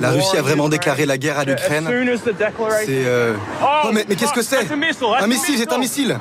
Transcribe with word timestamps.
La 0.00 0.10
Russie 0.10 0.36
a 0.36 0.42
vraiment 0.42 0.68
déclaré 0.68 1.06
la 1.06 1.16
guerre 1.16 1.38
à 1.38 1.44
l'Ukraine. 1.44 1.84
C'est... 1.86 3.06
Euh... 3.06 3.34
Oh, 3.62 3.88
mais, 3.92 4.04
mais 4.08 4.16
qu'est-ce 4.16 4.32
que 4.32 4.42
c'est 4.42 4.70
Un 4.70 5.26
missile, 5.26 5.56
c'est 5.58 5.72
un 5.72 5.78
missile 5.78 6.18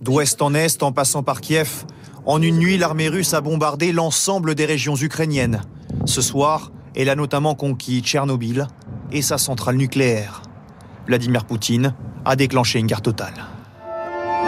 D'ouest 0.00 0.40
en 0.40 0.54
est, 0.54 0.82
en 0.82 0.92
passant 0.92 1.22
par 1.22 1.40
Kiev, 1.40 1.84
en 2.26 2.40
une 2.42 2.58
nuit, 2.58 2.78
l'armée 2.78 3.08
russe 3.08 3.34
a 3.34 3.40
bombardé 3.40 3.92
l'ensemble 3.92 4.54
des 4.54 4.66
régions 4.66 4.96
ukrainiennes. 4.96 5.62
Ce 6.04 6.22
soir, 6.22 6.70
elle 6.94 7.08
a 7.08 7.14
notamment 7.14 7.54
conquis 7.54 8.00
Tchernobyl 8.02 8.66
et 9.10 9.22
sa 9.22 9.38
centrale 9.38 9.76
nucléaire. 9.76 10.42
Vladimir 11.06 11.44
Poutine 11.44 11.94
a 12.24 12.36
déclenché 12.36 12.78
une 12.78 12.86
guerre 12.86 13.02
totale. 13.02 13.34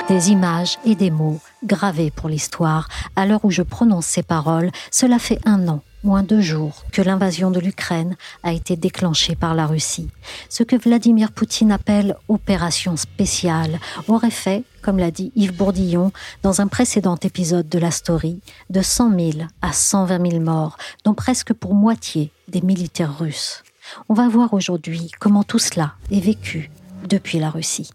Des 0.08 0.30
images 0.30 0.78
et 0.84 0.94
des 0.94 1.10
mots 1.10 1.40
gravés 1.64 2.10
pour 2.10 2.28
l'histoire. 2.28 2.88
À 3.16 3.26
l'heure 3.26 3.44
où 3.44 3.50
je 3.50 3.62
prononce 3.62 4.06
ces 4.06 4.22
paroles, 4.22 4.70
cela 4.90 5.18
fait 5.18 5.38
un 5.44 5.68
an 5.68 5.82
moins 6.04 6.22
deux 6.22 6.40
jours 6.40 6.84
que 6.92 7.02
l'invasion 7.02 7.50
de 7.50 7.60
l'Ukraine 7.60 8.16
a 8.42 8.52
été 8.52 8.76
déclenchée 8.76 9.34
par 9.34 9.54
la 9.54 9.66
Russie. 9.66 10.08
Ce 10.48 10.62
que 10.62 10.76
Vladimir 10.76 11.32
Poutine 11.32 11.72
appelle 11.72 12.16
opération 12.28 12.96
spéciale 12.96 13.78
aurait 14.08 14.30
fait, 14.30 14.64
comme 14.82 14.98
l'a 14.98 15.10
dit 15.10 15.32
Yves 15.36 15.56
Bourdillon 15.56 16.12
dans 16.42 16.60
un 16.60 16.66
précédent 16.66 17.16
épisode 17.22 17.68
de 17.68 17.78
la 17.78 17.90
story, 17.90 18.40
de 18.70 18.82
100 18.82 19.10
000 19.18 19.30
à 19.60 19.72
120 19.72 20.30
000 20.30 20.42
morts, 20.42 20.76
dont 21.04 21.14
presque 21.14 21.52
pour 21.52 21.74
moitié 21.74 22.32
des 22.48 22.60
militaires 22.60 23.18
russes. 23.18 23.62
On 24.08 24.14
va 24.14 24.28
voir 24.28 24.54
aujourd'hui 24.54 25.10
comment 25.18 25.42
tout 25.42 25.58
cela 25.58 25.94
est 26.10 26.20
vécu 26.20 26.70
depuis 27.08 27.38
la 27.38 27.50
Russie. 27.50 27.90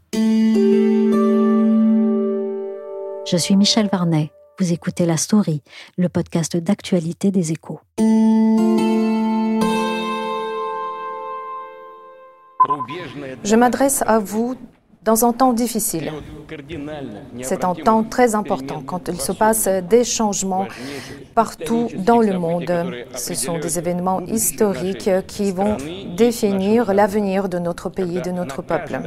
Je 3.29 3.35
suis 3.35 3.57
Michel 3.57 3.89
Varnet 3.91 4.31
vous 4.59 4.73
écoutez 4.73 5.05
La 5.05 5.17
Story, 5.17 5.61
le 5.99 6.09
podcast 6.09 6.57
d'actualité 6.57 7.29
des 7.29 7.51
échos. 7.51 7.79
Je 13.43 13.55
m'adresse 13.55 14.03
à 14.07 14.17
vous 14.17 14.55
dans 15.03 15.25
un 15.25 15.31
temps 15.31 15.53
difficile. 15.53 16.11
C'est 17.43 17.63
un 17.63 17.75
temps 17.75 18.03
très 18.03 18.33
important 18.33 18.81
quand 18.81 19.09
il 19.09 19.21
se 19.21 19.31
passe 19.31 19.67
des 19.67 20.03
changements 20.03 20.67
partout 21.35 21.87
dans 21.95 22.19
le 22.19 22.39
monde. 22.39 22.73
Ce 23.13 23.35
sont 23.35 23.59
des 23.59 23.77
événements 23.77 24.21
historiques 24.21 25.11
qui 25.27 25.51
vont 25.51 25.77
définir 26.17 26.95
l'avenir 26.95 27.47
de 27.47 27.59
notre 27.59 27.89
pays, 27.89 28.21
de 28.23 28.31
notre 28.31 28.63
peuple 28.63 29.01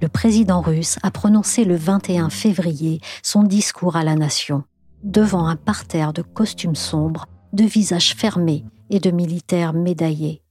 le 0.00 0.08
président 0.08 0.60
russe 0.60 0.98
a 1.02 1.10
prononcé 1.10 1.64
le 1.64 1.76
21 1.76 2.30
février 2.30 3.00
son 3.22 3.42
discours 3.42 3.96
à 3.96 4.04
la 4.04 4.14
nation, 4.14 4.64
devant 5.02 5.46
un 5.46 5.56
parterre 5.56 6.12
de 6.12 6.22
costumes 6.22 6.74
sombres, 6.74 7.26
de 7.52 7.64
visages 7.64 8.14
fermés 8.14 8.64
et 8.90 9.00
de 9.00 9.10
militaires 9.10 9.72
médaillés, 9.72 10.42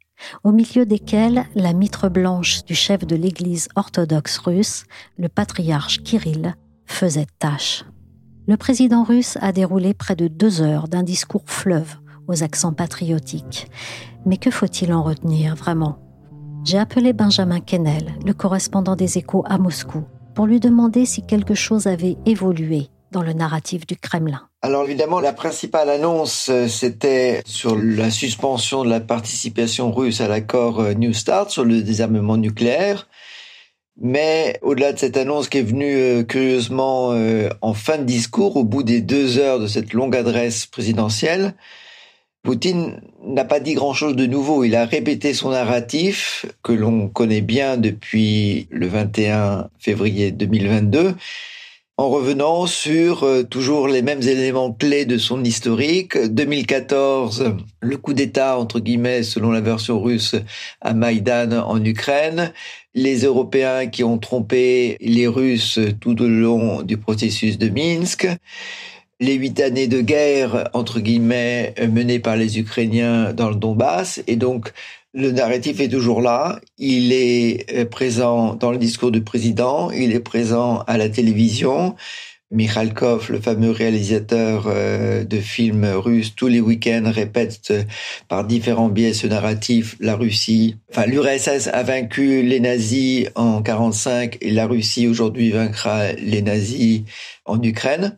au 0.44 0.52
milieu 0.52 0.86
desquels 0.86 1.46
la 1.56 1.74
mitre 1.74 2.10
blanche 2.10 2.64
du 2.66 2.76
chef 2.76 3.06
de 3.06 3.16
l'Église 3.16 3.70
orthodoxe 3.76 4.38
russe, 4.38 4.86
le 5.18 5.30
patriarche 5.30 6.04
Kirill, 6.04 6.56
faisait 6.86 7.28
tâche. 7.40 7.86
Le 8.48 8.58
président 8.58 9.04
russe 9.04 9.38
a 9.42 9.52
déroulé 9.52 9.94
près 9.94 10.16
de 10.16 10.28
deux 10.28 10.62
heures 10.62 10.88
d'un 10.88 11.04
discours 11.04 11.44
fleuve 11.46 11.96
aux 12.28 12.44
accents 12.44 12.74
patriotiques. 12.74 13.70
Mais 14.26 14.38
que 14.38 14.52
faut-il 14.52 14.92
en 14.94 15.04
retenir 15.04 15.56
vraiment? 15.56 16.09
J'ai 16.66 16.78
appelé 16.78 17.14
Benjamin 17.14 17.60
Kennel, 17.60 18.14
le 18.26 18.34
correspondant 18.34 18.96
des 18.96 19.18
échos 19.18 19.44
à 19.48 19.58
Moscou, 19.58 20.04
pour 20.36 20.46
lui 20.46 20.60
demander 20.60 21.06
si 21.06 21.26
quelque 21.26 21.56
chose 21.56 21.88
avait 21.88 22.18
évolué 22.26 22.90
dans 23.12 23.22
le 23.22 23.34
narratif 23.34 23.88
du 23.88 23.96
Kremlin. 23.96 24.42
Alors 24.62 24.84
évidemment, 24.84 25.20
la 25.20 25.34
principale 25.34 25.90
annonce, 25.90 26.50
euh, 26.50 26.68
c'était 26.68 27.42
sur 27.46 27.78
la 27.78 28.12
suspension 28.12 28.84
de 28.84 28.90
la 28.90 29.00
participation 29.00 29.92
russe 29.92 30.22
à 30.22 30.28
l'accord 30.28 30.82
euh, 30.82 30.94
New 30.94 31.14
Start 31.14 31.50
sur 31.50 31.64
le 31.64 31.82
désarmement 31.82 32.38
nucléaire. 32.38 33.08
Mais 34.02 34.60
au-delà 34.62 34.94
de 34.94 35.00
cette 35.00 35.18
annonce 35.18 35.50
qui 35.50 35.58
est 35.58 35.64
venue 35.64 35.96
euh, 35.96 36.24
curieusement 36.24 37.14
en 37.62 37.74
fin 37.74 37.98
de 37.98 38.04
discours, 38.04 38.58
au 38.58 38.64
bout 38.64 38.84
des 38.84 39.02
deux 39.02 39.40
heures 39.40 39.60
de 39.60 39.68
cette 39.68 39.94
longue 39.94 40.16
adresse 40.16 40.66
présidentielle, 40.66 41.56
Poutine 42.44 43.02
n'a 43.24 43.44
pas 43.44 43.60
dit 43.60 43.74
grand-chose 43.74 44.16
de 44.16 44.26
nouveau. 44.26 44.64
Il 44.64 44.76
a 44.76 44.86
répété 44.86 45.34
son 45.34 45.50
narratif 45.50 46.46
que 46.64 46.72
l'on 46.72 47.10
connaît 47.10 47.42
bien 47.42 47.78
depuis 47.78 48.68
le 48.72 48.88
21 48.88 49.70
février 49.78 50.32
2022 50.32 51.16
en 52.00 52.08
revenant 52.08 52.66
sur 52.66 53.24
euh, 53.24 53.44
toujours 53.44 53.90
les 53.90 54.02
mêmes 54.02 54.22
éléments 54.22 54.72
clés 54.72 55.04
de 55.04 55.18
son 55.18 55.44
historique. 55.44 56.18
2014, 56.18 57.56
le 57.82 57.98
coup 57.98 58.14
d'État, 58.14 58.58
entre 58.58 58.80
guillemets, 58.80 59.22
selon 59.22 59.52
la 59.52 59.60
version 59.60 60.02
russe, 60.02 60.36
à 60.80 60.94
Maïdan 60.94 61.52
en 61.68 61.84
Ukraine. 61.84 62.54
Les 62.96 63.26
Européens 63.26 63.88
qui 63.88 64.06
ont 64.06 64.18
trompé 64.18 64.96
les 65.02 65.28
Russes 65.28 65.78
tout 66.00 66.22
au 66.22 66.28
long 66.30 66.84
du 66.84 66.96
processus 66.96 67.58
de 67.58 67.68
Minsk 67.68 68.30
les 69.20 69.34
huit 69.34 69.60
années 69.60 69.88
de 69.88 70.02
guerre, 70.02 70.70
entre 70.74 71.00
guillemets, 71.00 71.74
menées 71.92 72.20
par 72.20 72.38
les 72.38 72.60
Ukrainiens 72.60 73.34
dans 73.34 73.50
le 73.50 73.56
Donbass. 73.56 74.22
Et 74.28 74.36
donc, 74.36 74.72
le 75.14 75.32
narratif 75.32 75.80
est 75.80 75.90
toujours 75.90 76.22
là. 76.22 76.60
Il 76.78 77.12
est 77.12 77.66
euh, 77.74 77.86
présent 77.86 78.54
dans 78.54 78.72
le 78.72 78.78
discours 78.78 79.12
du 79.12 79.22
président. 79.22 79.90
Il 79.92 80.14
est 80.14 80.20
présent 80.20 80.84
à 80.88 80.98
la 80.98 81.10
télévision. 81.10 81.96
Mikhalkov, 82.52 83.32
le 83.32 83.40
fameux 83.40 83.70
réalisateur 83.70 84.66
euh, 84.68 85.24
de 85.24 85.38
films 85.38 85.86
russes, 85.86 86.36
tous 86.36 86.48
les 86.48 86.60
week-ends 86.60 87.12
répète 87.14 87.60
euh, 87.70 87.84
par 88.28 88.44
différents 88.44 88.90
biais 88.90 89.14
ce 89.14 89.28
narratif. 89.28 89.96
La 90.00 90.16
Russie, 90.16 90.78
enfin 90.90 91.06
l'URSS 91.06 91.70
a 91.72 91.84
vaincu 91.84 92.42
les 92.42 92.60
nazis 92.60 93.28
en 93.36 93.62
45 93.62 94.38
et 94.42 94.50
la 94.50 94.66
Russie 94.66 95.08
aujourd'hui 95.08 95.52
vaincra 95.52 96.14
les 96.14 96.42
nazis 96.42 97.02
en 97.46 97.62
Ukraine. 97.62 98.18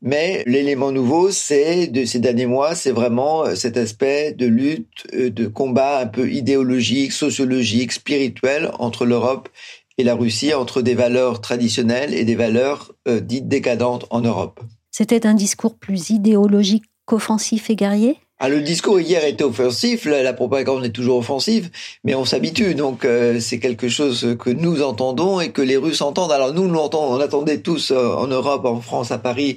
Mais 0.00 0.44
l'élément 0.46 0.92
nouveau, 0.92 1.30
c'est 1.30 1.88
de 1.88 2.04
ces 2.04 2.20
derniers 2.20 2.46
mois, 2.46 2.74
c'est 2.76 2.92
vraiment 2.92 3.44
euh, 3.44 3.54
cet 3.56 3.76
aspect 3.76 4.32
de 4.32 4.46
lutte, 4.46 5.06
euh, 5.14 5.30
de 5.30 5.46
combat 5.46 5.98
un 5.98 6.06
peu 6.06 6.30
idéologique, 6.30 7.12
sociologique, 7.12 7.92
spirituel 7.92 8.70
entre 8.78 9.06
l'Europe 9.06 9.48
et 9.96 10.04
la 10.04 10.14
Russie, 10.14 10.54
entre 10.54 10.82
des 10.82 10.94
valeurs 10.94 11.40
traditionnelles 11.40 12.14
et 12.14 12.24
des 12.24 12.36
valeurs 12.36 12.92
euh, 13.08 13.18
dites 13.18 13.48
décadentes 13.48 14.06
en 14.10 14.20
Europe. 14.20 14.60
C'était 14.92 15.26
un 15.26 15.34
discours 15.34 15.76
plus 15.76 16.10
idéologique 16.10 16.84
qu'offensif 17.08 17.70
et 17.70 17.74
guerrier? 17.74 18.18
Ah, 18.38 18.48
le 18.48 18.60
discours 18.60 19.00
hier 19.00 19.24
était 19.24 19.42
offensif, 19.42 20.04
la, 20.04 20.32
propagande 20.32 20.84
est 20.84 20.92
toujours 20.92 21.18
offensive, 21.18 21.70
mais 22.04 22.14
on 22.14 22.24
s'habitue, 22.24 22.76
donc 22.76 23.04
euh, 23.04 23.40
c'est 23.40 23.58
quelque 23.58 23.88
chose 23.88 24.36
que 24.38 24.50
nous 24.50 24.80
entendons 24.80 25.40
et 25.40 25.50
que 25.50 25.60
les 25.60 25.76
Russes 25.76 26.02
entendent. 26.02 26.30
Alors 26.30 26.54
nous, 26.54 26.68
nous 26.68 26.78
on 26.78 27.18
attendait 27.18 27.62
tous 27.62 27.90
euh, 27.90 28.14
en 28.14 28.28
Europe, 28.28 28.64
en 28.64 28.80
France, 28.80 29.10
à 29.10 29.18
Paris, 29.18 29.56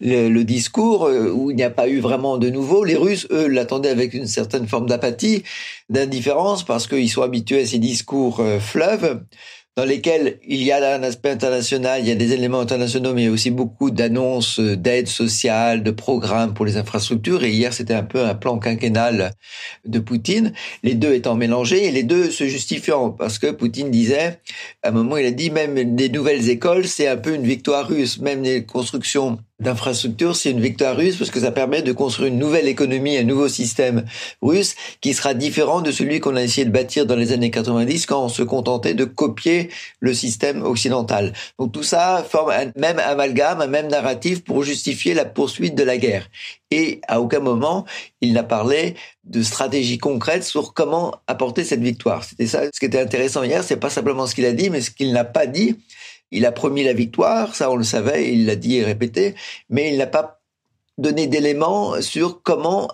le, 0.00 0.42
discours 0.44 1.08
euh, 1.08 1.28
où 1.30 1.50
il 1.50 1.56
n'y 1.56 1.62
a 1.62 1.68
pas 1.68 1.88
eu 1.88 1.98
vraiment 2.00 2.38
de 2.38 2.48
nouveau. 2.48 2.84
Les 2.84 2.96
Russes, 2.96 3.26
eux, 3.30 3.48
l'attendaient 3.48 3.90
avec 3.90 4.14
une 4.14 4.26
certaine 4.26 4.66
forme 4.66 4.86
d'apathie, 4.86 5.42
d'indifférence, 5.90 6.64
parce 6.64 6.86
qu'ils 6.86 7.10
sont 7.10 7.22
habitués 7.22 7.60
à 7.60 7.66
ces 7.66 7.78
discours 7.78 8.42
fleuves 8.60 9.20
dans 9.76 9.84
lesquels 9.86 10.38
il 10.46 10.62
y 10.62 10.70
a 10.70 10.94
un 10.94 11.02
aspect 11.02 11.30
international, 11.30 12.02
il 12.02 12.08
y 12.08 12.10
a 12.10 12.14
des 12.14 12.32
éléments 12.34 12.60
internationaux, 12.60 13.14
mais 13.14 13.22
il 13.22 13.24
y 13.24 13.28
a 13.28 13.32
aussi 13.32 13.50
beaucoup 13.50 13.90
d'annonces 13.90 14.60
d'aide 14.60 15.08
sociale, 15.08 15.82
de 15.82 15.90
programmes 15.90 16.52
pour 16.52 16.66
les 16.66 16.76
infrastructures. 16.76 17.42
Et 17.42 17.50
hier, 17.50 17.72
c'était 17.72 17.94
un 17.94 18.02
peu 18.02 18.22
un 18.22 18.34
plan 18.34 18.58
quinquennal 18.58 19.32
de 19.86 19.98
Poutine, 19.98 20.52
les 20.82 20.94
deux 20.94 21.14
étant 21.14 21.36
mélangés 21.36 21.86
et 21.86 21.90
les 21.90 22.02
deux 22.02 22.30
se 22.30 22.44
justifiant, 22.44 23.10
parce 23.10 23.38
que 23.38 23.50
Poutine 23.50 23.90
disait, 23.90 24.40
à 24.82 24.88
un 24.88 24.92
moment, 24.92 25.16
il 25.16 25.24
a 25.24 25.30
dit 25.30 25.50
même 25.50 25.96
des 25.96 26.10
nouvelles 26.10 26.50
écoles, 26.50 26.86
c'est 26.86 27.08
un 27.08 27.16
peu 27.16 27.34
une 27.34 27.46
victoire 27.46 27.88
russe, 27.88 28.18
même 28.20 28.42
les 28.42 28.66
constructions 28.66 29.38
d'infrastructures, 29.62 30.36
c'est 30.36 30.50
une 30.50 30.60
victoire 30.60 30.96
russe 30.96 31.16
parce 31.16 31.30
que 31.30 31.40
ça 31.40 31.52
permet 31.52 31.82
de 31.82 31.92
construire 31.92 32.28
une 32.28 32.38
nouvelle 32.38 32.68
économie, 32.68 33.16
un 33.16 33.24
nouveau 33.24 33.48
système 33.48 34.04
russe 34.42 34.74
qui 35.00 35.14
sera 35.14 35.34
différent 35.34 35.80
de 35.80 35.90
celui 35.90 36.20
qu'on 36.20 36.36
a 36.36 36.42
essayé 36.42 36.64
de 36.64 36.70
bâtir 36.70 37.06
dans 37.06 37.16
les 37.16 37.32
années 37.32 37.50
90 37.50 38.06
quand 38.06 38.24
on 38.24 38.28
se 38.28 38.42
contentait 38.42 38.94
de 38.94 39.04
copier 39.04 39.70
le 40.00 40.12
système 40.12 40.62
occidental. 40.62 41.32
Donc 41.58 41.72
tout 41.72 41.82
ça 41.82 42.24
forme 42.28 42.50
un 42.50 42.72
même 42.76 42.98
amalgame, 42.98 43.60
un 43.60 43.66
même 43.66 43.88
narratif 43.88 44.44
pour 44.44 44.62
justifier 44.62 45.14
la 45.14 45.24
poursuite 45.24 45.74
de 45.74 45.82
la 45.82 45.96
guerre. 45.96 46.28
Et 46.70 47.00
à 47.06 47.20
aucun 47.20 47.40
moment, 47.40 47.84
il 48.20 48.32
n'a 48.32 48.42
parlé 48.42 48.94
de 49.24 49.42
stratégie 49.42 49.98
concrète 49.98 50.42
sur 50.42 50.72
comment 50.72 51.14
apporter 51.26 51.64
cette 51.64 51.82
victoire. 51.82 52.24
C'était 52.24 52.46
ça. 52.46 52.62
Ce 52.72 52.80
qui 52.80 52.86
était 52.86 53.00
intéressant 53.00 53.42
hier, 53.42 53.62
c'est 53.62 53.76
pas 53.76 53.90
simplement 53.90 54.26
ce 54.26 54.34
qu'il 54.34 54.46
a 54.46 54.52
dit, 54.52 54.70
mais 54.70 54.80
ce 54.80 54.90
qu'il 54.90 55.12
n'a 55.12 55.24
pas 55.24 55.46
dit, 55.46 55.76
il 56.32 56.46
a 56.46 56.52
promis 56.52 56.82
la 56.82 56.92
victoire, 56.92 57.54
ça 57.54 57.70
on 57.70 57.76
le 57.76 57.84
savait, 57.84 58.32
il 58.32 58.46
l'a 58.46 58.56
dit 58.56 58.76
et 58.76 58.84
répété, 58.84 59.34
mais 59.70 59.92
il 59.92 59.98
n'a 59.98 60.06
pas 60.06 60.40
donné 60.98 61.26
d'éléments 61.26 62.00
sur 62.00 62.42
comment 62.42 62.88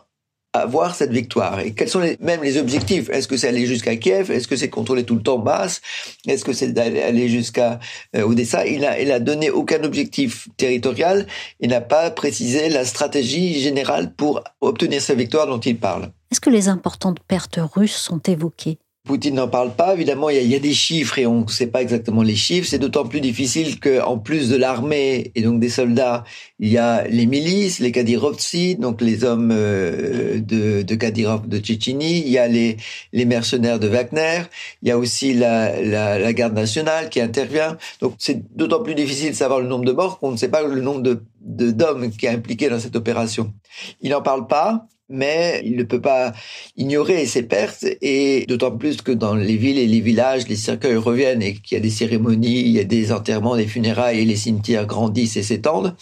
avoir 0.52 0.94
cette 0.94 1.12
victoire. 1.12 1.61
Et 1.61 1.73
quels 1.73 1.88
sont 1.88 2.00
les, 2.00 2.17
même 2.20 2.43
les 2.43 2.56
objectifs? 2.56 3.11
Est-ce 3.11 3.29
que 3.29 3.37
c'est 3.37 3.49
aller 3.49 3.67
jusqu'à 3.67 3.96
Kiev? 3.96 4.31
Est-ce 4.31 4.49
que 4.49 4.56
c'est 4.56 4.70
contrôler 4.70 5.05
tout 5.05 5.14
le 5.14 5.23
temps 5.23 5.38
Basse 5.38 5.81
Est-ce 6.26 6.44
que 6.44 6.52
c'est 6.52 6.73
d'aller 6.73 7.29
jusqu'à 7.29 7.79
euh, 8.17 8.23
Odessa? 8.23 8.67
Il 8.67 8.85
a 8.85 9.20
donné 9.20 9.50
aucun 9.50 9.82
objectif 9.84 10.49
territorial. 10.56 11.26
Il 11.61 11.70
n'a 11.70 11.81
pas 11.81 12.11
précisé 12.11 12.69
la 12.69 12.84
stratégie 12.84 13.61
générale 13.61 14.14
pour 14.14 14.43
obtenir 14.61 15.02
sa 15.02 15.14
victoire 15.14 15.46
dont 15.46 15.61
il 15.61 15.79
parle. 15.79 16.11
Est-ce 16.31 16.41
que 16.41 16.50
les 16.50 16.69
importantes 16.69 17.20
pertes 17.20 17.61
russes 17.75 17.96
sont 17.96 18.20
évoquées? 18.20 18.79
Poutine 19.08 19.37
n'en 19.37 19.49
parle 19.49 19.72
pas. 19.75 19.94
Évidemment, 19.94 20.28
il 20.28 20.46
y, 20.46 20.55
a, 20.55 20.58
des 20.58 20.75
chiffres 20.75 21.19
et 21.19 21.26
on 21.26 21.40
ne 21.40 21.49
sait 21.49 21.66
pas 21.66 21.81
exactement 21.81 22.22
les 22.22 22.37
chiffres. 22.37 22.69
C'est 22.69 22.78
d'autant 22.78 23.06
plus 23.06 23.22
difficile 23.22 23.81
qu'en 23.81 24.19
plus 24.19 24.50
de 24.50 24.56
l'armée 24.56 25.32
et 25.34 25.40
donc 25.40 25.60
des 25.60 25.70
soldats, 25.70 26.25
il 26.58 26.69
y 26.69 26.76
a 26.76 27.05
les 27.08 27.25
milices, 27.25 27.81
les 27.81 27.90
Kadyrovtsi, 27.90 28.76
donc 28.76 29.00
les 29.00 29.25
hommes 29.25 29.50
euh, 29.50 30.40
de, 30.40 30.82
de 30.82 30.94
Kadyrov 30.94 31.49
de 31.49 31.58
Tchétchénie. 31.58 32.19
Il 32.19 32.28
y 32.28 32.37
a 32.37 32.46
les, 32.46 32.76
mercenaires 33.25 33.81
de 33.81 33.88
Wagner. 33.88 34.43
Il 34.82 34.88
y 34.88 34.90
a 34.90 34.99
aussi 34.99 35.32
la 35.32 36.32
garde 36.34 36.55
nationale 36.55 37.08
qui 37.08 37.22
intervient. 37.22 37.78
Donc 38.00 38.14
c'est 38.19 38.55
d'autant 38.55 38.82
plus 38.82 38.94
difficile 38.94 39.31
de 39.31 39.37
savoir 39.37 39.60
le 39.60 39.69
nombre 39.69 39.87
de 39.87 39.93
morts 39.93 40.19
qu'on 40.19 40.32
ne 40.32 40.37
sait 40.37 40.49
pas 40.49 40.62
le 40.62 40.81
nombre 40.82 41.02
de 41.02 41.22
d'hommes 41.40 42.10
qui 42.10 42.26
est 42.26 42.31
impliqué 42.31 42.69
dans 42.69 42.78
cette 42.78 42.96
opération. 42.96 43.55
Il 44.02 44.10
n'en 44.10 44.20
parle 44.20 44.46
pas 44.46 44.87
mais 45.08 45.62
il 45.64 45.76
ne 45.76 45.82
peut 45.82 46.00
pas 46.00 46.32
ignorer 46.76 47.26
ses 47.26 47.43
pertes 47.43 47.84
et 48.02 48.44
d'autant 48.46 48.76
plus 48.76 49.00
que 49.02 49.12
dans 49.12 49.34
les 49.34 49.56
villes 49.56 49.78
et 49.78 49.87
les 49.87 50.00
villages, 50.00 50.49
les 50.49 50.56
cercueils 50.56 50.96
reviennent 50.96 51.43
et 51.43 51.55
qu'il 51.55 51.76
y 51.76 51.78
a 51.78 51.82
des 51.82 51.90
cérémonies, 51.90 52.60
il 52.60 52.69
y 52.69 52.81
a 52.81 52.84
des 52.84 53.12
enterrements, 53.12 53.56
des 53.56 53.66
funérailles 53.66 54.20
et 54.20 54.25
les 54.25 54.37
cimetières 54.37 54.87
grandissent 54.87 55.37
et 55.37 55.43
s'étendent. 55.43 55.96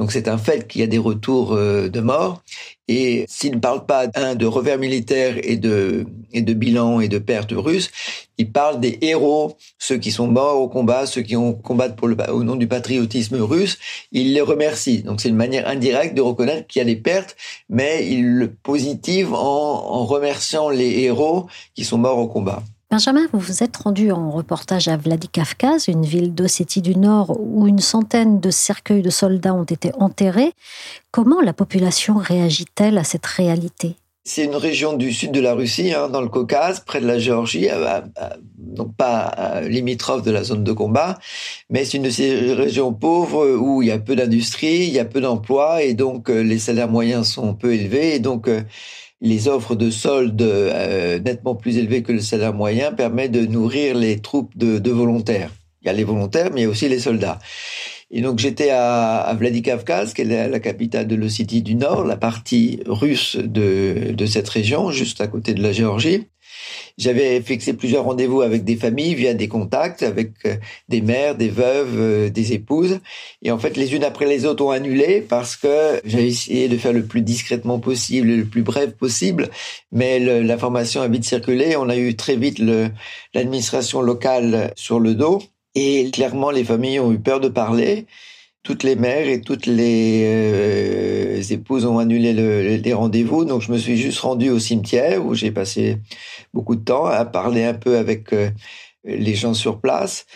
Donc 0.00 0.12
c'est 0.12 0.28
un 0.28 0.38
fait 0.38 0.66
qu'il 0.66 0.80
y 0.80 0.84
a 0.84 0.86
des 0.86 0.96
retours 0.96 1.52
euh, 1.52 1.90
de 1.90 2.00
morts. 2.00 2.42
Et 2.88 3.26
s'il 3.28 3.56
ne 3.56 3.58
parle 3.58 3.84
pas 3.84 4.06
un 4.14 4.34
de 4.34 4.46
revers 4.46 4.78
militaires 4.78 5.36
et 5.42 5.58
de 5.58 6.06
et 6.32 6.40
de 6.40 6.54
bilan 6.54 7.00
et 7.00 7.08
de 7.08 7.18
pertes 7.18 7.52
russes, 7.52 7.90
il 8.38 8.50
parle 8.50 8.80
des 8.80 8.96
héros, 9.02 9.58
ceux 9.78 9.98
qui 9.98 10.10
sont 10.10 10.26
morts 10.26 10.58
au 10.58 10.70
combat, 10.70 11.04
ceux 11.04 11.20
qui 11.20 11.36
ont 11.36 11.52
combattu 11.52 11.96
pour 11.96 12.08
le, 12.08 12.16
au 12.30 12.44
nom 12.44 12.56
du 12.56 12.66
patriotisme 12.66 13.36
russe. 13.42 13.78
Il 14.10 14.32
les 14.32 14.40
remercie. 14.40 15.02
Donc 15.02 15.20
c'est 15.20 15.28
une 15.28 15.36
manière 15.36 15.68
indirecte 15.68 16.14
de 16.14 16.22
reconnaître 16.22 16.66
qu'il 16.66 16.80
y 16.80 16.82
a 16.82 16.86
des 16.86 16.96
pertes, 16.96 17.36
mais 17.68 18.08
il 18.08 18.24
le 18.24 18.50
positive 18.50 19.34
en, 19.34 19.36
en 19.36 20.06
remerciant 20.06 20.70
les 20.70 21.00
héros 21.00 21.46
qui 21.74 21.84
sont 21.84 21.98
morts 21.98 22.18
au 22.18 22.26
combat. 22.26 22.62
Benjamin, 22.90 23.28
vous 23.32 23.38
vous 23.38 23.62
êtes 23.62 23.76
rendu 23.76 24.10
en 24.10 24.32
reportage 24.32 24.88
à 24.88 24.96
Vladikavkaz, 24.96 25.86
une 25.86 26.04
ville 26.04 26.34
d'Ossétie 26.34 26.82
du 26.82 26.96
Nord 26.96 27.38
où 27.38 27.68
une 27.68 27.78
centaine 27.78 28.40
de 28.40 28.50
cercueils 28.50 29.02
de 29.02 29.10
soldats 29.10 29.54
ont 29.54 29.62
été 29.62 29.92
enterrés. 29.94 30.54
Comment 31.12 31.40
la 31.40 31.52
population 31.52 32.16
réagit-elle 32.16 32.98
à 32.98 33.04
cette 33.04 33.26
réalité? 33.26 33.94
C'est 34.24 34.44
une 34.44 34.56
région 34.56 34.94
du 34.94 35.12
sud 35.12 35.30
de 35.30 35.40
la 35.40 35.54
Russie, 35.54 35.94
hein, 35.94 36.08
dans 36.08 36.20
le 36.20 36.28
Caucase, 36.28 36.80
près 36.80 37.00
de 37.00 37.06
la 37.06 37.20
Géorgie, 37.20 37.68
donc 38.58 38.96
pas 38.96 39.60
limitrophe 39.62 40.22
de 40.22 40.32
la 40.32 40.42
zone 40.42 40.64
de 40.64 40.72
combat, 40.72 41.20
mais 41.70 41.84
c'est 41.84 41.96
une 41.96 42.02
de 42.02 42.10
ces 42.10 42.54
régions 42.54 42.92
pauvres 42.92 43.46
où 43.56 43.82
il 43.82 43.88
y 43.88 43.92
a 43.92 44.00
peu 44.00 44.16
d'industrie, 44.16 44.86
il 44.88 44.92
y 44.92 44.98
a 44.98 45.04
peu 45.04 45.20
d'emplois, 45.20 45.84
et 45.84 45.94
donc 45.94 46.28
euh, 46.28 46.42
les 46.42 46.58
salaires 46.58 46.90
moyens 46.90 47.28
sont 47.28 47.54
peu 47.54 47.72
élevés, 47.72 48.16
et 48.16 48.18
donc 48.18 48.48
euh, 48.48 48.62
les 49.20 49.48
offres 49.48 49.74
de 49.74 49.90
soldes 49.90 50.42
euh, 50.42 51.18
nettement 51.18 51.54
plus 51.54 51.78
élevées 51.78 52.02
que 52.02 52.12
le 52.12 52.20
salaire 52.20 52.54
moyen 52.54 52.92
permettent 52.92 53.32
de 53.32 53.46
nourrir 53.46 53.96
les 53.96 54.18
troupes 54.18 54.56
de, 54.56 54.90
volontaires. 54.90 55.50
Il 55.82 55.86
y 55.86 55.90
a 55.90 55.92
les 55.92 56.04
volontaires, 56.04 56.50
mais 56.52 56.60
il 56.60 56.64
y 56.64 56.66
a 56.66 56.70
aussi 56.70 56.88
les 56.88 56.98
soldats. 56.98 57.38
Et 58.10 58.22
donc 58.22 58.38
j'étais 58.38 58.70
à, 58.70 59.18
à 59.18 59.34
Vladikavkaz, 59.34 60.14
qui 60.14 60.22
est 60.22 60.48
la, 60.48 60.60
capitale 60.60 61.06
de 61.06 61.14
l'Ossétie 61.14 61.62
du 61.62 61.74
Nord, 61.74 62.04
la 62.04 62.16
partie 62.16 62.80
russe 62.86 63.36
de, 63.36 64.12
de 64.12 64.26
cette 64.26 64.48
région, 64.48 64.90
juste 64.90 65.20
à 65.20 65.26
côté 65.26 65.54
de 65.54 65.62
la 65.62 65.72
Géorgie. 65.72 66.26
J'avais 66.98 67.40
fixé 67.40 67.72
plusieurs 67.72 68.04
rendez-vous 68.04 68.42
avec 68.42 68.64
des 68.64 68.76
familles 68.76 69.14
via 69.14 69.34
des 69.34 69.48
contacts, 69.48 70.02
avec 70.02 70.32
euh, 70.46 70.56
des 70.88 71.00
mères, 71.00 71.34
des 71.34 71.48
veuves, 71.48 71.98
euh, 71.98 72.28
des 72.30 72.52
épouses. 72.52 73.00
Et 73.42 73.50
en 73.50 73.58
fait, 73.58 73.76
les 73.76 73.94
unes 73.94 74.04
après 74.04 74.26
les 74.26 74.44
autres 74.44 74.64
ont 74.64 74.70
annulé 74.70 75.20
parce 75.20 75.56
que 75.56 76.00
j'avais 76.04 76.28
essayé 76.28 76.68
de 76.68 76.76
faire 76.76 76.92
le 76.92 77.04
plus 77.04 77.22
discrètement 77.22 77.78
possible, 77.78 78.28
le 78.28 78.44
plus 78.44 78.62
bref 78.62 78.90
possible. 78.92 79.48
Mais 79.92 80.18
l'information 80.18 81.02
a 81.02 81.08
vite 81.08 81.24
circulé. 81.24 81.76
On 81.76 81.88
a 81.88 81.96
eu 81.96 82.16
très 82.16 82.36
vite 82.36 82.60
l'administration 83.34 84.02
locale 84.02 84.72
sur 84.76 85.00
le 85.00 85.14
dos. 85.14 85.42
Et 85.74 86.10
clairement, 86.10 86.50
les 86.50 86.64
familles 86.64 87.00
ont 87.00 87.12
eu 87.12 87.18
peur 87.18 87.40
de 87.40 87.48
parler 87.48 88.06
toutes 88.62 88.82
les 88.82 88.96
mères 88.96 89.28
et 89.28 89.40
toutes 89.40 89.66
les 89.66 90.22
euh, 90.26 91.42
épouses 91.50 91.86
ont 91.86 91.98
annulé 91.98 92.32
le, 92.32 92.76
les 92.76 92.92
rendez-vous. 92.92 93.44
Donc, 93.44 93.62
je 93.62 93.72
me 93.72 93.78
suis 93.78 93.96
juste 93.96 94.20
rendu 94.20 94.50
au 94.50 94.58
cimetière 94.58 95.24
où 95.24 95.34
j'ai 95.34 95.50
passé 95.50 95.98
beaucoup 96.52 96.76
de 96.76 96.84
temps 96.84 97.06
à 97.06 97.24
parler 97.24 97.64
un 97.64 97.74
peu 97.74 97.96
avec 97.96 98.32
euh, 98.32 98.50
les 99.04 99.34
gens 99.34 99.54
sur 99.54 99.80
place. 99.80 100.26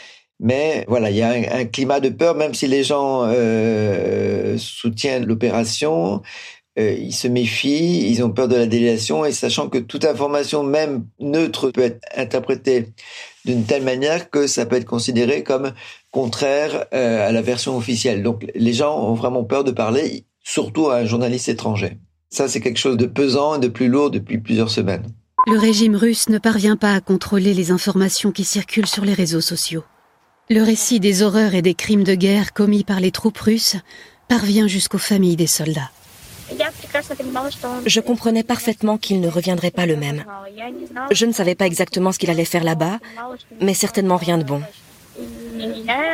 Mais 0.41 0.85
voilà, 0.89 1.11
il 1.11 1.17
y 1.17 1.23
a 1.23 1.31
un, 1.31 1.65
climat 1.65 2.01
de 2.01 2.09
peur, 2.09 2.35
même 2.35 2.55
si 2.55 2.67
les 2.67 2.83
gens 2.83 3.23
euh, 3.25 4.57
soutiennent 4.59 5.27
l'opération. 5.27 6.23
Ils 6.77 7.15
se 7.15 7.29
méfient, 7.29 8.11
ils 8.11 8.25
ont 8.25 8.31
peur 8.31 8.49
de 8.49 8.57
la 8.57 8.67
délation, 8.67 9.25
et 9.25 9.31
sachant 9.31 9.69
que 9.69 9.79
toute 9.79 10.05
information, 10.05 10.65
même 10.65 11.07
neutre, 11.21 11.71
peut 11.71 11.83
être 11.83 12.01
interprétée 12.17 12.89
d'une 13.45 13.65
telle 13.65 13.83
manière 13.83 14.31
que 14.31 14.47
ça 14.47 14.67
peut 14.67 14.77
être 14.77 14.85
considéré 14.85 15.43
comme 15.43 15.73
contraire 16.11 16.87
euh, 16.95 17.29
à 17.29 17.33
la 17.33 17.43
version 17.43 17.77
officielle. 17.77 18.23
Donc 18.23 18.47
les 18.55 18.73
gens 18.73 18.99
ont 18.99 19.15
vraiment 19.15 19.45
peur 19.45 19.65
de 19.65 19.71
parler, 19.71 20.25
surtout 20.43 20.89
à 20.89 20.97
un 20.97 21.05
journaliste 21.05 21.49
étranger. 21.49 21.99
Ça, 22.31 22.49
c'est 22.49 22.61
quelque 22.61 22.79
chose 22.79 22.97
de 22.97 23.07
pesant 23.07 23.57
et 23.57 23.61
de 23.61 23.69
plus 23.69 23.89
lourd 23.89 24.11
depuis 24.11 24.39
plusieurs 24.39 24.71
semaines. 24.71 25.07
Le 25.47 25.59
régime 25.59 25.95
russe 25.95 26.29
ne 26.31 26.39
parvient 26.39 26.77
pas 26.77 26.95
à 26.95 27.01
contrôler 27.01 27.53
les 27.53 27.71
informations 27.71 28.33
qui 28.33 28.45
circulent 28.45 28.87
sur 28.87 29.05
les 29.05 29.13
réseaux 29.13 29.43
sociaux. 29.43 29.85
Le 30.51 30.63
récit 30.63 31.01
des 31.01 31.23
horreurs 31.23 31.55
et 31.55 31.63
des 31.63 31.75
crimes 31.75 32.05
de 32.05 32.15
guerre 32.15 32.53
commis 32.53 32.83
par 32.83 33.01
les 33.01 33.11
troupes 33.11 33.39
russes 33.39 33.77
parvient 34.29 34.67
jusqu'aux 34.67 34.99
familles 34.99 35.37
des 35.37 35.47
soldats. 35.47 35.91
Je 37.87 38.01
comprenais 38.01 38.43
parfaitement 38.43 38.99
qu'il 38.99 39.21
ne 39.21 39.29
reviendrait 39.29 39.71
pas 39.71 39.87
le 39.87 39.97
même. 39.97 40.25
Je 41.11 41.27
ne 41.27 41.33
savais 41.33 41.55
pas 41.55 41.67
exactement 41.67 42.13
ce 42.13 42.19
qu'il 42.19 42.31
allait 42.31 42.45
faire 42.45 42.65
là-bas, 42.65 42.99
mais 43.61 43.75
certainement 43.75 44.17
rien 44.17 44.39
de 44.39 44.45
bon. 44.45 44.63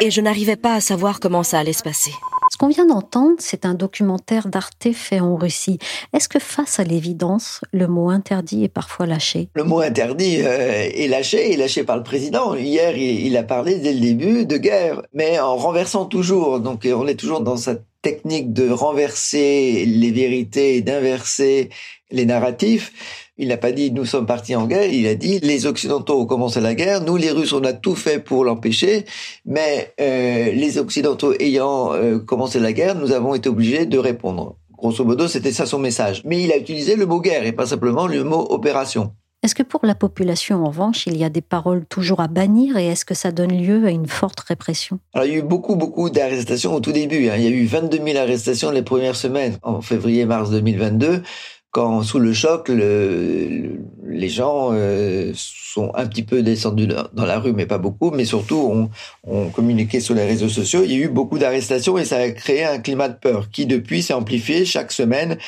Et 0.00 0.10
je 0.10 0.20
n'arrivais 0.20 0.56
pas 0.56 0.74
à 0.74 0.80
savoir 0.80 1.20
comment 1.20 1.42
ça 1.42 1.58
allait 1.58 1.72
se 1.72 1.82
passer. 1.82 2.12
Ce 2.52 2.56
qu'on 2.56 2.68
vient 2.68 2.84
d'entendre, 2.84 3.36
c'est 3.38 3.64
un 3.64 3.74
documentaire 3.74 4.48
d'Arte 4.48 4.92
fait 4.92 5.20
en 5.20 5.36
Russie. 5.36 5.78
Est-ce 6.12 6.28
que 6.28 6.40
face 6.40 6.80
à 6.80 6.84
l'évidence, 6.84 7.60
le 7.72 7.86
mot 7.86 8.10
interdit 8.10 8.64
est 8.64 8.68
parfois 8.68 9.06
lâché? 9.06 9.48
Le 9.54 9.62
mot 9.62 9.80
interdit 9.80 10.42
euh, 10.42 10.90
est 10.92 11.06
lâché, 11.06 11.52
est 11.52 11.56
lâché 11.56 11.84
par 11.84 11.96
le 11.96 12.02
président. 12.02 12.54
Hier, 12.56 12.96
il, 12.96 13.36
a 13.36 13.44
parlé 13.44 13.78
dès 13.78 13.92
le 13.92 14.00
début 14.00 14.46
de 14.46 14.56
guerre, 14.56 15.02
mais 15.14 15.38
en 15.38 15.56
renversant 15.56 16.06
toujours. 16.06 16.58
Donc 16.58 16.86
on 16.92 17.06
est 17.06 17.14
toujours 17.14 17.40
dans 17.40 17.56
cette 17.56 17.84
technique 18.02 18.52
de 18.52 18.70
renverser 18.70 19.84
les 19.86 20.10
vérités 20.10 20.76
et 20.76 20.82
d'inverser 20.82 21.70
les 22.10 22.26
narratifs. 22.26 22.92
Il 23.38 23.48
n'a 23.48 23.56
pas 23.56 23.72
dit 23.72 23.90
nous 23.92 24.04
sommes 24.04 24.26
partis 24.26 24.54
en 24.54 24.66
guerre, 24.66 24.92
il 24.92 25.06
a 25.06 25.14
dit 25.14 25.38
les 25.40 25.66
Occidentaux 25.66 26.20
ont 26.20 26.26
commencé 26.26 26.60
la 26.60 26.74
guerre, 26.74 27.02
nous 27.02 27.16
les 27.16 27.30
Russes 27.30 27.52
on 27.52 27.64
a 27.64 27.72
tout 27.72 27.94
fait 27.94 28.18
pour 28.18 28.44
l'empêcher, 28.44 29.06
mais 29.46 29.94
euh, 30.00 30.52
les 30.52 30.78
Occidentaux 30.78 31.34
ayant 31.40 31.94
euh, 31.94 32.18
commencé 32.18 32.60
la 32.60 32.72
guerre, 32.72 32.96
nous 32.96 33.12
avons 33.12 33.34
été 33.34 33.48
obligés 33.48 33.86
de 33.86 33.98
répondre. 33.98 34.56
Grosso 34.76 35.04
modo, 35.04 35.28
c'était 35.28 35.52
ça 35.52 35.66
son 35.66 35.78
message. 35.78 36.22
Mais 36.24 36.42
il 36.42 36.52
a 36.52 36.56
utilisé 36.56 36.96
le 36.96 37.04
mot 37.04 37.20
guerre 37.20 37.44
et 37.44 37.52
pas 37.52 37.66
simplement 37.66 38.06
le 38.06 38.24
mot 38.24 38.46
opération. 38.50 39.12
Est-ce 39.42 39.54
que 39.54 39.62
pour 39.62 39.86
la 39.86 39.94
population, 39.94 40.64
en 40.64 40.68
revanche, 40.68 41.06
il 41.06 41.16
y 41.16 41.24
a 41.24 41.30
des 41.30 41.40
paroles 41.40 41.86
toujours 41.86 42.20
à 42.20 42.28
bannir 42.28 42.76
et 42.76 42.88
est-ce 42.88 43.06
que 43.06 43.14
ça 43.14 43.32
donne 43.32 43.56
lieu 43.56 43.86
à 43.86 43.90
une 43.90 44.06
forte 44.06 44.40
répression? 44.40 45.00
Il 45.14 45.30
y 45.30 45.34
a 45.34 45.38
eu 45.38 45.42
beaucoup, 45.42 45.76
beaucoup 45.76 46.10
d'arrestations 46.10 46.74
au 46.74 46.80
tout 46.80 46.92
début. 46.92 47.28
Hein. 47.28 47.36
Il 47.38 47.44
y 47.44 47.46
a 47.46 47.50
eu 47.50 47.64
22 47.64 48.04
000 48.04 48.18
arrestations 48.18 48.70
les 48.70 48.82
premières 48.82 49.16
semaines, 49.16 49.56
en 49.62 49.80
février-mars 49.80 50.50
2022 50.50 51.22
quand 51.70 52.02
sous 52.02 52.18
le 52.18 52.32
choc, 52.32 52.68
le, 52.68 53.78
les 54.04 54.28
gens 54.28 54.70
euh, 54.72 55.32
sont 55.34 55.92
un 55.94 56.06
petit 56.06 56.24
peu 56.24 56.42
descendus 56.42 56.88
dans 56.88 57.24
la 57.24 57.38
rue, 57.38 57.52
mais 57.52 57.66
pas 57.66 57.78
beaucoup, 57.78 58.10
mais 58.10 58.24
surtout 58.24 58.56
ont, 58.56 58.90
ont 59.24 59.50
communiqué 59.50 60.00
sur 60.00 60.14
les 60.14 60.24
réseaux 60.24 60.48
sociaux. 60.48 60.82
Il 60.84 60.90
y 60.90 60.94
a 60.96 61.04
eu 61.04 61.08
beaucoup 61.08 61.38
d'arrestations 61.38 61.96
et 61.96 62.04
ça 62.04 62.16
a 62.16 62.30
créé 62.30 62.64
un 62.64 62.80
climat 62.80 63.08
de 63.08 63.14
peur 63.16 63.50
qui 63.50 63.66
depuis 63.66 64.02
s'est 64.02 64.14
amplifié 64.14 64.64
chaque 64.64 64.90
semaine. 64.90 65.38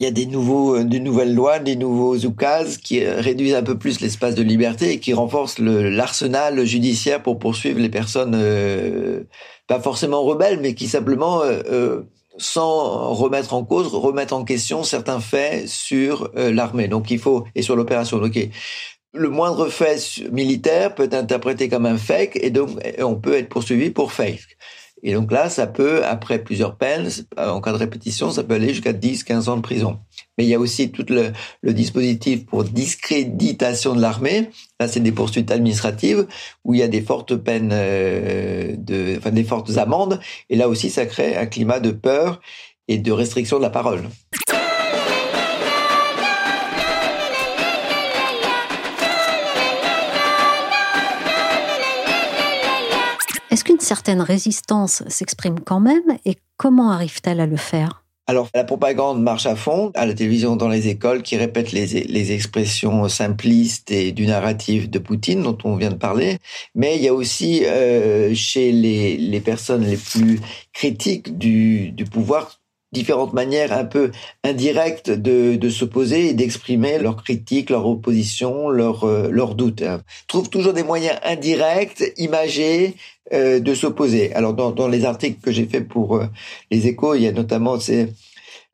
Il 0.00 0.04
y 0.04 0.06
a 0.06 0.12
des 0.12 0.26
nouveaux, 0.26 0.76
euh, 0.76 0.84
de 0.84 0.98
nouvelles 0.98 1.34
lois, 1.34 1.58
des 1.58 1.74
nouveaux 1.74 2.16
oukases 2.24 2.76
qui 2.78 3.04
euh, 3.04 3.20
réduisent 3.20 3.54
un 3.54 3.64
peu 3.64 3.76
plus 3.76 4.00
l'espace 4.00 4.36
de 4.36 4.42
liberté 4.42 4.92
et 4.92 5.00
qui 5.00 5.12
renforcent 5.12 5.58
l'arsenal 5.58 6.64
judiciaire 6.64 7.20
pour 7.20 7.40
poursuivre 7.40 7.80
les 7.80 7.88
personnes 7.88 8.36
euh, 8.36 9.24
pas 9.66 9.80
forcément 9.80 10.22
rebelles, 10.22 10.60
mais 10.60 10.74
qui 10.74 10.86
simplement, 10.86 11.42
euh, 11.42 12.02
sans 12.36 13.12
remettre 13.12 13.54
en 13.54 13.64
cause, 13.64 13.88
remettre 13.88 14.34
en 14.34 14.44
question 14.44 14.84
certains 14.84 15.18
faits 15.18 15.68
sur 15.68 16.30
l'armée. 16.34 16.86
Donc 16.86 17.10
il 17.10 17.18
faut 17.18 17.44
et 17.56 17.62
sur 17.62 17.74
l'opération. 17.74 18.18
Ok, 18.18 18.38
le 19.12 19.28
moindre 19.28 19.68
fait 19.68 20.22
militaire 20.30 20.94
peut 20.94 21.04
être 21.04 21.14
interprété 21.14 21.68
comme 21.68 21.86
un 21.86 21.98
fake 21.98 22.38
et 22.40 22.50
donc 22.50 22.70
on 23.00 23.16
peut 23.16 23.34
être 23.34 23.48
poursuivi 23.48 23.90
pour 23.90 24.12
fake. 24.12 24.56
Et 25.02 25.14
donc 25.14 25.30
là, 25.30 25.48
ça 25.48 25.66
peut, 25.66 26.04
après 26.04 26.38
plusieurs 26.38 26.76
peines, 26.76 27.08
en 27.36 27.60
cas 27.60 27.72
de 27.72 27.78
répétition, 27.78 28.30
ça 28.30 28.42
peut 28.42 28.54
aller 28.54 28.70
jusqu'à 28.70 28.92
10, 28.92 29.24
15 29.24 29.48
ans 29.48 29.56
de 29.56 29.62
prison. 29.62 29.98
Mais 30.36 30.44
il 30.44 30.48
y 30.48 30.54
a 30.54 30.58
aussi 30.58 30.90
tout 30.90 31.06
le, 31.08 31.32
dispositif 31.72 32.46
pour 32.46 32.64
discréditation 32.64 33.94
de 33.94 34.00
l'armée. 34.00 34.50
Là, 34.80 34.88
c'est 34.88 35.00
des 35.00 35.12
poursuites 35.12 35.50
administratives 35.50 36.26
où 36.64 36.74
il 36.74 36.80
y 36.80 36.82
a 36.82 36.88
des 36.88 37.00
fortes 37.00 37.36
peines, 37.36 37.70
euh, 37.72 38.74
de, 38.76 39.16
enfin 39.18 39.30
des 39.30 39.44
fortes 39.44 39.76
amendes. 39.76 40.20
Et 40.50 40.56
là 40.56 40.68
aussi, 40.68 40.90
ça 40.90 41.06
crée 41.06 41.36
un 41.36 41.46
climat 41.46 41.80
de 41.80 41.90
peur 41.90 42.40
et 42.88 42.98
de 42.98 43.12
restriction 43.12 43.58
de 43.58 43.62
la 43.62 43.70
parole. 43.70 44.02
Certaine 54.08 54.24
résistance 54.24 55.02
s'exprime 55.08 55.60
quand 55.60 55.80
même 55.80 56.16
et 56.24 56.36
comment 56.56 56.92
arrive-t-elle 56.92 57.40
à 57.40 57.46
le 57.46 57.58
faire? 57.58 58.06
Alors, 58.26 58.48
la 58.54 58.64
propagande 58.64 59.22
marche 59.22 59.44
à 59.44 59.54
fond, 59.54 59.92
à 59.94 60.06
la 60.06 60.14
télévision, 60.14 60.56
dans 60.56 60.68
les 60.68 60.88
écoles, 60.88 61.22
qui 61.22 61.36
répète 61.36 61.72
les, 61.72 62.32
expressions 62.32 63.06
simplistes 63.10 63.90
et 63.90 64.12
du 64.12 64.26
narratif 64.26 64.88
de 64.88 64.98
Poutine, 64.98 65.42
dont 65.42 65.58
on 65.64 65.76
vient 65.76 65.90
de 65.90 65.96
parler. 65.96 66.38
Mais 66.74 66.96
il 66.96 67.02
y 67.02 67.08
a 67.08 67.12
aussi, 67.12 67.66
euh, 67.66 68.34
chez 68.34 68.72
les, 68.72 69.40
personnes 69.40 69.84
les 69.84 69.98
plus 69.98 70.40
critiques 70.72 71.36
du 71.36 71.92
pouvoir, 72.10 72.57
différentes 72.92 73.32
manières 73.32 73.72
un 73.72 73.84
peu 73.84 74.10
indirectes 74.44 75.10
de, 75.10 75.56
de 75.56 75.68
s'opposer 75.68 76.28
et 76.28 76.34
d'exprimer 76.34 76.98
leurs 76.98 77.22
critiques, 77.22 77.70
leur 77.70 77.86
opposition, 77.86 78.68
leurs 78.70 79.04
euh, 79.04 79.54
doutes. 79.54 79.84
Trouve 80.26 80.48
toujours 80.48 80.72
des 80.72 80.82
moyens 80.82 81.18
indirects, 81.24 82.12
imagés, 82.16 82.94
euh, 83.32 83.60
de 83.60 83.74
s'opposer. 83.74 84.32
Alors 84.34 84.54
dans, 84.54 84.70
dans 84.70 84.88
les 84.88 85.04
articles 85.04 85.40
que 85.40 85.52
j'ai 85.52 85.66
fait 85.66 85.82
pour 85.82 86.16
euh, 86.16 86.26
les 86.70 86.86
échos, 86.86 87.14
il 87.14 87.22
y 87.22 87.26
a 87.26 87.32
notamment 87.32 87.78
c'est 87.78 88.08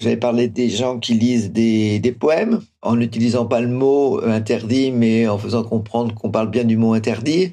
j'avais 0.01 0.17
parlé 0.17 0.49
des 0.49 0.69
gens 0.69 0.99
qui 0.99 1.15
lisent 1.15 1.53
des, 1.53 2.01
des 2.01 2.13
poèmes 2.13 2.61
en 2.83 2.97
n'utilisant 2.97 3.47
pas 3.47 3.61
le 3.61 3.69
mot 3.69 4.21
interdit, 4.25 4.91
mais 4.91 5.29
en 5.29 5.39
faisant 5.39 5.63
comprendre 5.63 6.13
qu'on 6.15 6.31
parle 6.31 6.51
bien 6.51 6.65
du 6.65 6.77
mot 6.77 6.95
interdit. 6.95 7.53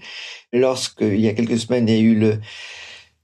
Lorsque 0.52 1.02
il 1.02 1.22
y 1.22 1.28
a 1.28 1.34
quelques 1.34 1.60
semaines, 1.60 1.88
il 1.88 1.96
y 1.96 1.98
a 1.98 2.02
eu 2.02 2.16
le 2.16 2.40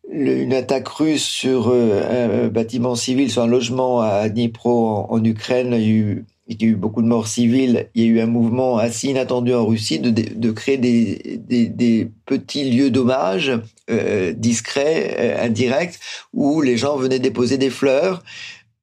une 0.09 0.53
attaque 0.53 0.87
russe 0.87 1.25
sur 1.25 1.69
euh, 1.69 2.45
un 2.45 2.47
bâtiment 2.47 2.95
civil, 2.95 3.31
sur 3.31 3.43
un 3.43 3.47
logement 3.47 4.01
à 4.01 4.29
Dnipro 4.29 5.05
en, 5.09 5.23
Ukraine. 5.23 5.73
Il 5.73 6.25
y, 6.61 6.63
a 6.63 6.67
eu, 6.67 6.75
beaucoup 6.75 7.01
de 7.01 7.07
morts 7.07 7.27
civiles. 7.27 7.89
Il 7.93 8.03
y 8.03 8.05
a 8.05 8.09
eu 8.09 8.19
un 8.21 8.25
mouvement 8.27 8.77
assez 8.77 9.09
inattendu 9.09 9.53
en 9.53 9.65
Russie 9.65 9.99
de, 9.99 10.51
créer 10.51 10.77
des, 10.77 12.11
petits 12.25 12.69
lieux 12.69 12.89
d'hommage 12.89 13.51
euh, 13.89 14.31
discrets, 14.33 15.15
euh, 15.19 15.45
indirects, 15.45 15.99
où 16.33 16.61
les 16.61 16.77
gens 16.77 16.95
venaient 16.95 17.19
déposer 17.19 17.57
des 17.57 17.69
fleurs. 17.69 18.23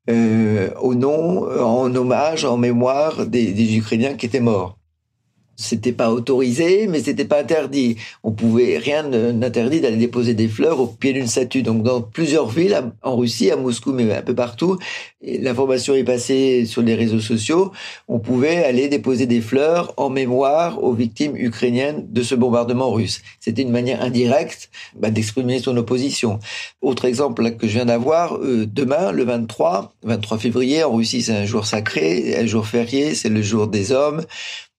Au 0.06 0.94
nom, 0.94 1.48
en 1.48 1.94
hommage, 1.94 2.44
en 2.44 2.58
mémoire 2.58 3.24
des 3.26 3.76
Ukrainiens 3.78 4.12
qui 4.14 4.26
étaient 4.26 4.38
morts 4.40 4.76
c'était 5.56 5.92
pas 5.92 6.10
autorisé, 6.10 6.86
mais 6.86 7.00
c'était 7.00 7.24
pas 7.24 7.40
interdit. 7.40 7.96
On 8.22 8.32
pouvait 8.32 8.78
rien 8.78 9.02
n'interdit 9.04 9.80
d'aller 9.80 9.96
déposer 9.96 10.34
des 10.34 10.48
fleurs 10.48 10.80
au 10.80 10.86
pied 10.86 11.12
d'une 11.12 11.26
statue. 11.26 11.62
Donc 11.62 11.82
dans 11.82 12.00
plusieurs 12.00 12.48
villes 12.48 12.92
en 13.02 13.16
Russie, 13.16 13.50
à 13.50 13.56
Moscou, 13.56 13.92
mais 13.92 14.12
un 14.12 14.22
peu 14.22 14.34
partout, 14.34 14.78
l'information 15.22 15.94
est 15.94 16.04
passée 16.04 16.66
sur 16.66 16.82
les 16.82 16.94
réseaux 16.94 17.20
sociaux. 17.20 17.72
On 18.08 18.18
pouvait 18.18 18.64
aller 18.64 18.88
déposer 18.88 19.26
des 19.26 19.40
fleurs 19.40 19.94
en 19.96 20.10
mémoire 20.10 20.82
aux 20.82 20.92
victimes 20.92 21.36
ukrainiennes 21.36 22.06
de 22.10 22.22
ce 22.22 22.34
bombardement 22.34 22.90
russe. 22.90 23.22
C'était 23.40 23.62
une 23.62 23.70
manière 23.70 24.02
indirecte 24.02 24.70
bah, 24.96 25.10
d'exprimer 25.10 25.58
son 25.58 25.76
opposition. 25.76 26.38
Autre 26.82 27.04
exemple 27.04 27.52
que 27.56 27.66
je 27.66 27.74
viens 27.74 27.86
d'avoir, 27.86 28.36
euh, 28.36 28.66
demain, 28.66 29.12
le 29.12 29.24
23, 29.24 29.94
23 30.02 30.38
février, 30.38 30.84
en 30.84 30.94
Russie, 30.94 31.22
c'est 31.22 31.36
un 31.36 31.46
jour 31.46 31.66
sacré, 31.66 32.36
un 32.36 32.46
jour 32.46 32.66
férié, 32.66 33.14
c'est 33.14 33.28
le 33.28 33.42
jour 33.42 33.68
des 33.68 33.92
hommes 33.92 34.22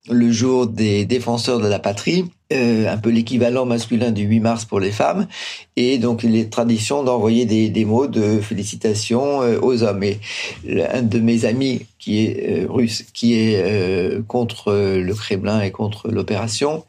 le 0.09 0.31
jour 0.31 0.67
des 0.67 1.05
défenseurs 1.05 1.59
de 1.59 1.67
la 1.67 1.79
patrie, 1.79 2.25
euh, 2.53 2.88
un 2.88 2.97
peu 2.97 3.09
l'équivalent 3.09 3.65
masculin 3.65 4.12
du 4.12 4.24
8 4.24 4.39
mars 4.39 4.65
pour 4.65 4.79
les 4.79 4.91
femmes, 4.91 5.27
et 5.75 5.97
donc 5.97 6.24
les 6.24 6.50
traditions 6.50 7.03
d'envoyer 7.03 7.45
des, 7.45 7.69
des, 7.69 7.85
mots 7.85 8.07
de 8.07 8.39
félicitations 8.39 9.41
euh, 9.41 9.59
aux 9.62 9.83
hommes. 9.83 10.03
Et 10.03 10.19
un 10.91 11.01
de 11.01 11.19
mes 11.19 11.45
amis 11.45 11.88
qui 11.97 12.25
est 12.25 12.63
euh, 12.63 12.67
russe, 12.69 13.03
qui 13.13 13.33
est 13.33 13.62
euh, 13.63 14.21
contre 14.27 14.74
le 14.74 15.13
Kremlin 15.13 15.62
et 15.62 15.71
contre 15.71 16.09
l'opération, 16.09 16.85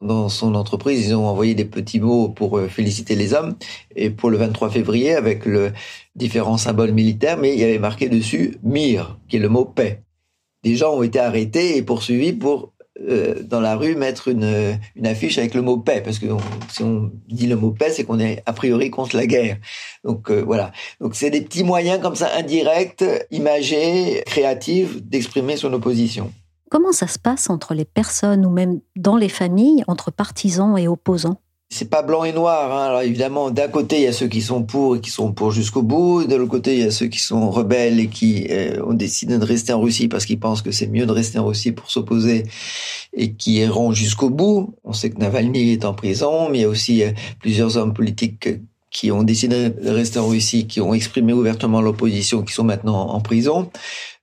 dans 0.00 0.28
son 0.28 0.54
entreprise, 0.54 1.08
ils 1.08 1.14
ont 1.14 1.26
envoyé 1.26 1.54
des 1.54 1.66
petits 1.66 2.00
mots 2.00 2.30
pour 2.30 2.58
féliciter 2.70 3.16
les 3.16 3.34
hommes, 3.34 3.56
et 3.96 4.08
pour 4.08 4.30
le 4.30 4.38
23 4.38 4.70
février, 4.70 5.14
avec 5.14 5.44
le 5.44 5.72
différents 6.14 6.56
symboles 6.56 6.92
militaires, 6.92 7.36
mais 7.36 7.52
il 7.52 7.60
y 7.60 7.64
avait 7.64 7.78
marqué 7.78 8.08
dessus 8.08 8.56
Mir, 8.62 9.18
qui 9.28 9.36
est 9.36 9.40
le 9.40 9.50
mot 9.50 9.66
paix 9.66 10.02
des 10.62 10.76
gens 10.76 10.94
ont 10.94 11.02
été 11.02 11.18
arrêtés 11.18 11.76
et 11.76 11.82
poursuivis 11.82 12.32
pour 12.32 12.72
euh, 13.08 13.42
dans 13.42 13.60
la 13.60 13.76
rue 13.76 13.94
mettre 13.94 14.28
une, 14.28 14.78
une 14.94 15.06
affiche 15.06 15.38
avec 15.38 15.54
le 15.54 15.62
mot 15.62 15.78
paix. 15.78 16.02
Parce 16.04 16.18
que 16.18 16.26
si 16.70 16.82
on 16.82 17.10
dit 17.28 17.46
le 17.46 17.56
mot 17.56 17.70
paix 17.70 17.90
c'est 17.90 18.04
qu'on 18.04 18.20
est 18.20 18.42
a 18.46 18.52
priori 18.52 18.90
contre 18.90 19.16
la 19.16 19.26
guerre. 19.26 19.56
Donc 20.04 20.30
euh, 20.30 20.42
voilà. 20.44 20.72
Donc 21.00 21.14
c'est 21.14 21.30
des 21.30 21.40
petits 21.40 21.64
moyens 21.64 22.00
comme 22.00 22.14
ça 22.14 22.30
indirects 22.36 23.04
imagés 23.30 24.22
créatifs 24.26 25.02
d'exprimer 25.02 25.56
son 25.56 25.72
opposition. 25.72 26.32
Comment 26.70 26.92
ça 26.92 27.08
se 27.08 27.18
passe 27.18 27.50
entre 27.50 27.74
les 27.74 27.84
personnes 27.84 28.46
ou 28.46 28.50
même 28.50 28.80
dans 28.96 29.16
les 29.16 29.28
familles 29.28 29.82
entre 29.88 30.10
partisans 30.10 30.76
et 30.78 30.86
opposants? 30.86 31.40
C'est 31.72 31.88
pas 31.88 32.02
blanc 32.02 32.24
et 32.24 32.32
noir. 32.32 32.76
Hein. 32.76 32.86
Alors 32.86 33.00
évidemment, 33.02 33.50
d'un 33.50 33.68
côté, 33.68 33.98
il 33.98 34.02
y 34.02 34.06
a 34.08 34.12
ceux 34.12 34.26
qui 34.26 34.42
sont 34.42 34.64
pour 34.64 34.96
et 34.96 35.00
qui 35.00 35.10
sont 35.10 35.32
pour 35.32 35.52
jusqu'au 35.52 35.82
bout. 35.82 36.24
De 36.24 36.34
l'autre 36.34 36.50
côté, 36.50 36.74
il 36.74 36.80
y 36.80 36.86
a 36.86 36.90
ceux 36.90 37.06
qui 37.06 37.20
sont 37.20 37.48
rebelles 37.50 38.00
et 38.00 38.08
qui 38.08 38.48
euh, 38.50 38.84
ont 38.84 38.92
décidé 38.92 39.38
de 39.38 39.44
rester 39.44 39.72
en 39.72 39.80
Russie 39.80 40.08
parce 40.08 40.26
qu'ils 40.26 40.40
pensent 40.40 40.62
que 40.62 40.72
c'est 40.72 40.88
mieux 40.88 41.06
de 41.06 41.12
rester 41.12 41.38
en 41.38 41.46
Russie 41.46 41.70
pour 41.70 41.90
s'opposer 41.90 42.42
et 43.12 43.34
qui 43.34 43.54
iront 43.60 43.92
jusqu'au 43.92 44.30
bout. 44.30 44.74
On 44.82 44.92
sait 44.92 45.10
que 45.10 45.18
Navalny 45.18 45.70
est 45.72 45.84
en 45.84 45.94
prison, 45.94 46.48
mais 46.50 46.58
il 46.58 46.62
y 46.62 46.64
a 46.64 46.68
aussi 46.68 47.04
euh, 47.04 47.12
plusieurs 47.38 47.76
hommes 47.76 47.94
politiques 47.94 48.48
qui 48.90 49.12
ont 49.12 49.22
décidé 49.22 49.70
de 49.70 49.90
rester 49.90 50.18
en 50.18 50.26
Russie, 50.26 50.66
qui 50.66 50.80
ont 50.80 50.92
exprimé 50.92 51.32
ouvertement 51.32 51.80
l'opposition, 51.80 52.42
qui 52.42 52.52
sont 52.52 52.64
maintenant 52.64 53.10
en 53.10 53.20
prison. 53.20 53.70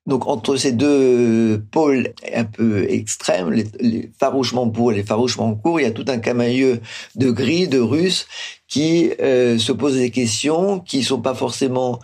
Donc 0.07 0.27
entre 0.27 0.55
ces 0.55 0.71
deux 0.71 1.61
pôles 1.71 2.13
un 2.33 2.45
peu 2.45 2.89
extrêmes, 2.89 3.51
les, 3.51 4.09
farouchement 4.17 4.69
pour 4.69 4.91
et 4.91 4.95
les 4.95 5.03
farouchement 5.03 5.59
il 5.77 5.83
y 5.83 5.85
a 5.85 5.91
tout 5.91 6.05
un 6.07 6.17
camailleux 6.17 6.79
de 7.15 7.29
gris, 7.29 7.67
de 7.67 7.79
Russes 7.79 8.25
qui 8.67 9.11
euh, 9.21 9.57
se 9.57 9.71
posent 9.71 9.97
des 9.97 10.11
questions, 10.11 10.79
qui 10.79 11.03
sont 11.03 11.21
pas 11.21 11.35
forcément 11.35 11.99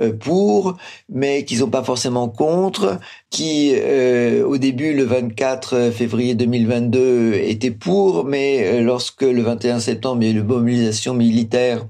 euh, 0.00 0.12
pour, 0.12 0.76
mais 1.08 1.44
qui 1.44 1.54
sont 1.54 1.70
pas 1.70 1.84
forcément 1.84 2.28
contre, 2.28 2.98
qui 3.30 3.74
euh, 3.76 4.44
au 4.44 4.58
début 4.58 4.92
le 4.92 5.04
24 5.04 5.92
février 5.92 6.34
2022 6.34 7.34
étaient 7.34 7.70
pour, 7.70 8.24
mais 8.24 8.66
euh, 8.66 8.82
lorsque 8.82 9.22
le 9.22 9.40
21 9.40 9.78
septembre 9.78 10.22
il 10.22 10.28
y 10.28 10.32
a 10.32 10.34
eu 10.34 10.40
une 10.40 10.46
mobilisation 10.48 11.14
militaire 11.14 11.86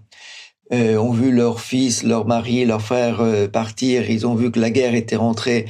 euh, 0.72 0.96
ont 0.96 1.12
vu 1.12 1.30
leur 1.30 1.60
fils, 1.60 2.02
leur 2.02 2.26
mari, 2.26 2.64
leur 2.64 2.80
frère 2.80 3.20
euh, 3.20 3.48
partir. 3.48 4.10
Ils 4.10 4.26
ont 4.26 4.34
vu 4.34 4.50
que 4.50 4.60
la 4.60 4.70
guerre 4.70 4.94
était 4.94 5.16
rentrée 5.16 5.66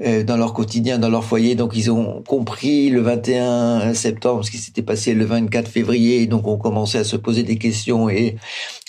euh, 0.00 0.24
dans 0.24 0.36
leur 0.36 0.52
quotidien, 0.52 0.98
dans 0.98 1.08
leur 1.08 1.24
foyer. 1.24 1.54
Donc 1.54 1.72
ils 1.76 1.90
ont 1.90 2.22
compris 2.22 2.90
le 2.90 3.00
21 3.00 3.94
septembre 3.94 4.44
ce 4.44 4.50
qui 4.50 4.58
s'était 4.58 4.82
passé 4.82 5.14
le 5.14 5.24
24 5.24 5.68
février. 5.68 6.26
Donc 6.26 6.46
on 6.46 6.56
commençait 6.56 6.98
à 6.98 7.04
se 7.04 7.16
poser 7.16 7.42
des 7.42 7.56
questions 7.56 8.08
et 8.08 8.36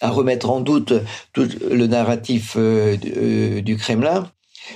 à 0.01 0.10
remettre 0.10 0.50
en 0.50 0.60
doute 0.60 0.93
tout 1.33 1.48
le 1.69 1.88
narratif 1.88 2.57
du 2.57 3.77
Kremlin. 3.77 4.29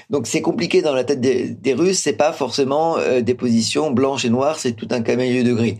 Donc 0.10 0.27
c'est 0.27 0.41
compliqué 0.41 0.81
dans 0.81 0.93
la 0.93 1.03
tête 1.03 1.22
des, 1.22 1.50
des 1.50 1.74
Russes, 1.74 2.00
c'est 2.00 2.13
pas 2.13 2.34
forcément 2.34 2.98
euh, 2.98 3.22
des 3.22 3.34
positions 3.34 3.91
blanches 3.91 4.25
et 4.25 4.29
noires, 4.29 4.60
c'est 4.60 4.74
tout 4.74 4.88
un 4.91 5.01
camélieu 5.01 5.43
de 5.43 5.53
gris. 5.53 5.77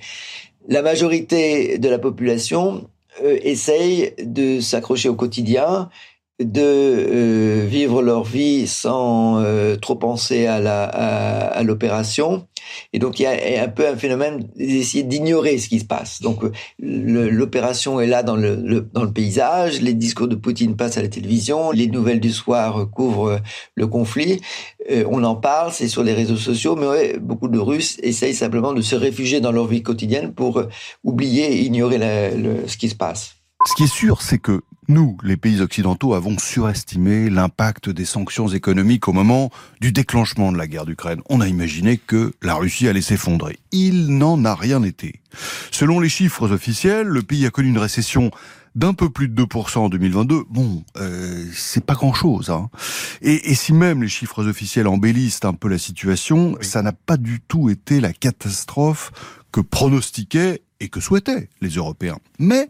La 0.68 0.82
majorité 0.82 1.78
de 1.78 1.90
la 1.90 2.00
population 2.00 2.76
euh, 2.78 2.97
essaye 3.24 4.14
de 4.24 4.60
s'accrocher 4.60 5.10
au 5.10 5.16
quotidien 5.16 5.90
de 6.40 6.62
euh, 6.62 7.66
vivre 7.68 8.04
leur 8.04 8.24
vie 8.24 8.68
sans 8.68 9.42
euh, 9.42 9.76
trop 9.76 9.96
penser 9.96 10.46
à 10.46 10.60
la 10.60 10.84
à, 10.84 11.64
l'opération. 11.64 12.48
Et 12.94 13.00
donc 13.00 13.20
il 13.20 13.24
y 13.24 13.26
a 13.26 13.64
un 13.64 13.68
peu 13.68 13.88
un 13.88 13.96
phénomène 13.96 14.48
d'essayer 14.56 15.04
d'ignorer 15.04 15.58
ce 15.58 15.68
qui 15.68 15.80
se 15.80 15.86
passe. 15.86 16.22
Donc 16.22 16.44
euh, 16.44 16.52
l'opération 16.80 18.00
est 18.00 18.06
là 18.06 18.22
dans 18.22 18.36
le, 18.36 18.56
dans 18.94 19.04
le 19.04 19.12
paysage. 19.12 19.82
Les 19.82 19.96
discours 19.96 20.28
de 20.28 20.36
Poutine 20.36 20.76
passent 20.76 20.98
à 20.98 21.02
la 21.02 21.08
télévision. 21.08 21.72
Les 21.72 21.88
nouvelles 21.88 22.20
du 22.20 22.32
soir 22.32 22.88
couvrent 22.92 23.40
le 23.74 23.88
conflit. 23.88 24.42
On 25.10 25.24
en 25.24 25.36
parle 25.36 25.72
c'est 25.72 25.88
sur 25.88 26.04
les 26.04 26.14
réseaux 26.14 26.38
sociaux. 26.38 26.76
Mais 26.76 27.18
beaucoup 27.18 27.48
de 27.48 27.58
Russes 27.58 27.98
essayent 28.04 28.36
simplement 28.36 28.74
de 28.74 28.82
se 28.82 28.96
réfugier 28.96 29.42
dans 29.42 29.52
leur 29.52 29.66
vie 29.66 29.82
quotidienne 29.82 30.34
pour 30.34 30.62
oublier 31.04 31.54
et 31.54 31.62
ignorer 31.62 31.98
ce 32.68 32.78
qui 32.78 32.90
se 32.90 32.96
passe. 32.96 33.38
Ce 33.66 33.74
qui 33.76 33.84
est 33.84 33.94
sûr, 33.94 34.22
c'est 34.22 34.38
que 34.38 34.62
nous, 34.88 35.18
les 35.22 35.36
pays 35.36 35.62
occidentaux, 35.62 36.14
avons 36.14 36.38
surestimé 36.38 37.30
l'impact 37.30 37.90
des 37.90 38.06
sanctions 38.06 38.48
économiques 38.48 39.08
au 39.08 39.14
moment 39.14 39.50
du 39.82 39.92
déclenchement 39.92 40.52
de 40.52 40.58
la 40.58 40.68
guerre 40.68 40.86
d'Ukraine. 40.86 41.22
On 41.30 41.42
a 41.42 41.48
imaginé 41.48 41.98
que 41.98 42.34
la 42.42 42.56
Russie 42.56 42.88
allait 42.88 43.02
s'effondrer. 43.02 43.58
Il 43.72 44.18
n'en 44.18 44.46
a 44.46 44.56
rien 44.56 44.84
été. 44.84 45.22
Selon 45.72 46.00
les 46.00 46.10
chiffres 46.10 46.52
officiels, 46.52 47.08
le 47.08 47.22
pays 47.22 47.46
a 47.46 47.50
connu 47.50 47.70
une 47.70 47.78
récession 47.78 48.32
d'un 48.76 48.94
peu 48.94 49.10
plus 49.10 49.28
de 49.28 49.44
2% 49.44 49.78
en 49.80 49.90
2022, 49.90 50.44
bon, 50.50 50.84
euh, 50.98 51.46
c'est 51.52 51.84
pas 51.84 51.96
grand-chose. 51.96 52.52
Hein. 52.52 52.70
Et, 53.22 53.50
et, 53.50 53.56
si 53.56 53.74
même 53.74 54.04
les 54.04 54.08
chiffres 54.08 54.48
officiels 54.48 54.88
embellissent 54.88 55.44
un 55.44 55.54
peu 55.54 55.68
la 55.68 55.80
situation, 55.80 56.56
ça 56.62 56.84
n'a 56.84 56.94
pas 56.94 57.18
du 57.18 57.42
tout 57.42 57.70
été 57.70 58.00
la 58.00 58.14
catastrophe 58.14 59.12
que 59.52 59.62
pronostiquaient 59.62 60.62
et 60.80 60.90
que 60.90 61.00
souhaitaient 61.00 61.50
les 61.60 61.70
Européens. 61.70 62.20
Mais 62.38 62.70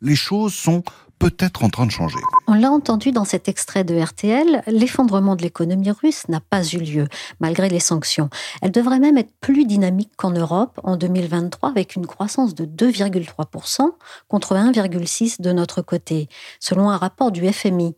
les 0.00 0.14
choses 0.14 0.54
sont 0.54 0.84
peut-être 1.18 1.64
en 1.64 1.70
train 1.70 1.86
de 1.86 1.90
changer. 1.90 2.18
On 2.46 2.54
l'a 2.54 2.70
entendu 2.70 3.12
dans 3.12 3.24
cet 3.24 3.48
extrait 3.48 3.84
de 3.84 3.98
RTL, 3.98 4.62
l'effondrement 4.66 5.36
de 5.36 5.42
l'économie 5.42 5.90
russe 5.90 6.28
n'a 6.28 6.40
pas 6.40 6.64
eu 6.64 6.78
lieu, 6.78 7.08
malgré 7.40 7.68
les 7.68 7.80
sanctions. 7.80 8.30
Elle 8.62 8.70
devrait 8.70 9.00
même 9.00 9.18
être 9.18 9.32
plus 9.40 9.64
dynamique 9.64 10.12
qu'en 10.16 10.30
Europe 10.30 10.80
en 10.84 10.96
2023, 10.96 11.68
avec 11.68 11.96
une 11.96 12.06
croissance 12.06 12.54
de 12.54 12.64
2,3% 12.64 13.90
contre 14.28 14.54
1,6% 14.54 15.40
de 15.40 15.52
notre 15.52 15.82
côté, 15.82 16.28
selon 16.60 16.90
un 16.90 16.96
rapport 16.96 17.32
du 17.32 17.50
FMI. 17.50 17.94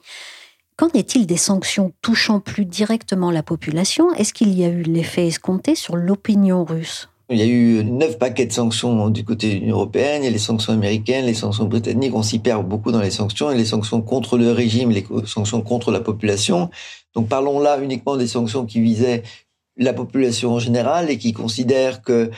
Qu'en 0.81 0.89
est-il 0.95 1.27
des 1.27 1.37
sanctions 1.37 1.93
touchant 2.01 2.41
plus 2.41 2.65
directement 2.65 3.31
la 3.31 3.43
population? 3.43 4.15
Est-ce 4.15 4.33
qu'il 4.33 4.59
y 4.59 4.65
a 4.65 4.69
eu 4.69 4.83
l'effet 4.83 5.27
escompté 5.27 5.75
sur 5.75 5.95
l'opinion 5.95 6.65
russe? 6.65 7.10
Il 7.31 7.39
y 7.39 7.43
a 7.43 7.47
eu 7.47 7.85
neuf 7.85 8.19
paquets 8.19 8.47
de 8.47 8.53
sanctions 8.53 9.09
du 9.09 9.25
côté 9.25 9.55
de 9.55 9.61
l'Union 9.61 9.77
européenne, 9.77 10.25
a 10.25 10.31
les 10.31 10.39
sanctions 10.39 10.73
américaines, 10.73 11.27
les 11.27 11.35
sanctions 11.35 11.65
britanniques, 11.65 12.15
on 12.15 12.23
s'y 12.23 12.41
perd 12.41 12.67
beaucoup 12.67 12.91
dans 12.91 13.01
les 13.01 13.11
sanctions, 13.11 13.51
et 13.51 13.57
les 13.57 13.65
sanctions 13.65 14.03
contre 14.03 14.37
le 14.37 14.51
régime, 14.51 14.91
les 14.91 15.07
sanctions 15.27 15.63
contre 15.63 15.93
la 15.93 16.01
population. 16.01 16.71
Donc 17.15 17.29
parlons 17.29 17.61
là 17.61 17.79
uniquement 17.81 18.17
des 18.17 18.27
sanctions 18.27 18.67
qui 18.67 18.81
visaient 18.81 19.23
la 19.77 19.93
population 19.93 20.55
en 20.55 20.59
général 20.59 21.11
et 21.11 21.19
qui 21.19 21.33
considèrent 21.33 22.03
que 22.03 22.31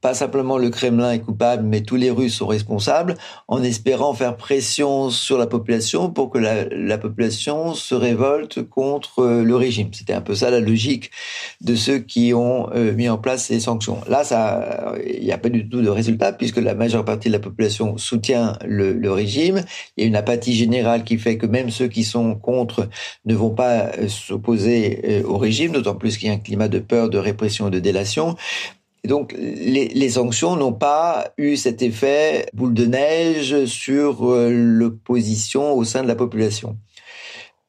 pas 0.00 0.14
simplement 0.14 0.56
le 0.56 0.70
Kremlin 0.70 1.12
est 1.12 1.18
coupable, 1.18 1.64
mais 1.64 1.82
tous 1.82 1.96
les 1.96 2.10
Russes 2.10 2.36
sont 2.36 2.46
responsables, 2.46 3.16
en 3.48 3.62
espérant 3.62 4.14
faire 4.14 4.36
pression 4.36 5.10
sur 5.10 5.36
la 5.36 5.46
population 5.46 6.10
pour 6.10 6.30
que 6.30 6.38
la, 6.38 6.98
population 6.98 7.74
se 7.74 7.94
révolte 7.94 8.62
contre 8.62 9.20
euh, 9.20 9.44
le 9.44 9.56
régime. 9.56 9.88
C'était 9.92 10.12
un 10.12 10.20
peu 10.20 10.34
ça 10.34 10.50
la 10.50 10.60
logique 10.60 11.10
de 11.60 11.74
ceux 11.74 11.98
qui 11.98 12.34
ont 12.34 12.70
euh, 12.74 12.92
mis 12.92 13.08
en 13.08 13.18
place 13.18 13.46
ces 13.46 13.60
sanctions. 13.60 14.00
Là, 14.08 14.24
ça, 14.24 14.94
il 15.04 15.24
n'y 15.24 15.32
a 15.32 15.38
pas 15.38 15.48
du 15.48 15.68
tout 15.68 15.80
de 15.80 15.88
résultat 15.88 16.32
puisque 16.32 16.58
la 16.58 16.74
majeure 16.74 17.04
partie 17.04 17.28
de 17.28 17.32
la 17.32 17.40
population 17.40 17.96
soutient 17.98 18.56
le, 18.64 18.92
le, 18.92 19.12
régime. 19.12 19.64
Il 19.96 20.02
y 20.02 20.04
a 20.04 20.08
une 20.08 20.16
apathie 20.16 20.54
générale 20.54 21.04
qui 21.04 21.18
fait 21.18 21.36
que 21.36 21.46
même 21.46 21.70
ceux 21.70 21.88
qui 21.88 22.04
sont 22.04 22.34
contre 22.34 22.88
ne 23.24 23.34
vont 23.34 23.50
pas 23.50 23.90
euh, 23.98 24.08
s'opposer 24.08 25.22
au 25.24 25.36
régime, 25.36 25.72
d'autant 25.72 25.94
plus 25.94 26.16
qu'il 26.16 26.28
y 26.28 26.30
a 26.30 26.34
un 26.34 26.38
climat 26.38 26.68
de 26.68 26.78
peur, 26.78 27.08
de 27.10 27.18
répression 27.18 27.68
et 27.68 27.70
de 27.70 27.80
délation. 27.80 28.36
Donc, 29.08 29.34
les, 29.38 30.10
sanctions 30.10 30.54
n'ont 30.54 30.74
pas 30.74 31.32
eu 31.38 31.56
cet 31.56 31.80
effet 31.80 32.44
boule 32.52 32.74
de 32.74 32.84
neige 32.84 33.64
sur 33.64 34.30
euh, 34.30 34.50
l'opposition 34.50 35.72
au 35.72 35.84
sein 35.84 36.02
de 36.02 36.08
la 36.08 36.14
population. 36.14 36.76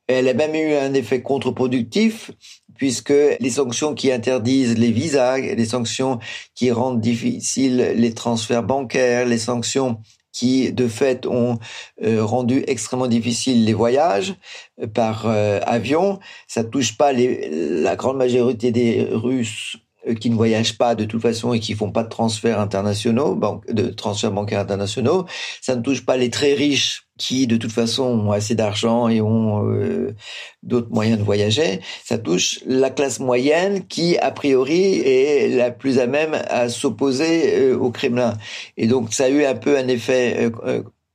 Elle 0.08 0.28
a 0.28 0.34
même 0.34 0.54
eu 0.54 0.74
un 0.74 0.94
effet 0.94 1.22
contre-productif 1.22 2.32
puisque 2.76 3.14
les 3.40 3.50
sanctions 3.50 3.96
qui 3.96 4.12
interdisent 4.12 4.78
les 4.78 4.92
visas, 4.92 5.38
les 5.38 5.66
sanctions 5.66 6.20
qui 6.56 6.72
rendent 6.72 7.00
difficiles 7.00 7.94
les 7.96 8.14
transferts 8.14 8.64
bancaires, 8.64 9.26
les 9.26 9.38
sanctions 9.38 10.02
qui 10.34 10.74
de 10.74 10.90
fait 10.90 11.26
ont 11.26 11.58
euh, 12.04 12.22
rendu 12.22 12.66
extrêmement 12.68 13.08
difficile 13.08 13.64
les 13.64 13.74
voyages 13.74 14.36
euh, 14.82 14.88
par 14.88 15.26
avion. 15.26 16.20
Ça 16.50 16.66
touche 16.66 16.98
pas 16.98 17.14
les, 17.14 17.50
la 17.82 17.96
grande 17.96 18.18
majorité 18.18 18.72
des 18.72 19.08
Russes 19.10 19.78
qui 20.20 20.30
ne 20.30 20.36
voyagent 20.36 20.78
pas 20.78 20.96
de 20.96 21.06
toute 21.06 21.22
façon 21.22 21.54
et 21.54 21.60
qui 21.60 21.74
font 21.74 21.92
pas 21.92 22.04
de 22.04 22.10
transferts 22.10 22.60
internationaux, 22.60 23.40
de 23.70 23.90
transferts 23.90 24.32
bancaires 24.32 24.60
internationaux. 24.60 25.26
Ça 25.62 25.76
ne 25.76 25.82
touche 25.82 26.06
pas 26.06 26.18
les 26.18 26.30
très 26.30 26.54
riches 26.54 27.06
qui 27.18 27.48
de 27.48 27.58
toute 27.58 27.72
façon 27.72 28.04
ont 28.04 28.32
assez 28.32 28.56
d'argent 28.56 29.10
et 29.10 29.22
ont 29.22 29.68
euh, 29.68 30.16
d'autres 30.64 30.90
moyens 30.90 31.20
de 31.20 31.24
voyager. 31.24 31.82
Ça 32.04 32.18
touche 32.18 32.60
la 32.66 32.90
classe 32.90 33.20
moyenne 33.20 33.86
qui, 33.88 34.18
a 34.18 34.32
priori, 34.32 35.00
est 35.00 35.50
la 35.50 35.70
plus 35.70 36.00
à 36.00 36.08
même 36.08 36.42
à 36.50 36.70
s'opposer 36.70 37.60
euh, 37.60 37.78
au 37.78 37.92
Kremlin. 37.92 38.38
Et 38.78 38.88
donc 38.88 39.14
ça 39.14 39.26
a 39.26 39.30
eu 39.30 39.44
un 39.44 39.56
peu 39.56 39.78
un 39.78 39.88
effet 39.88 40.50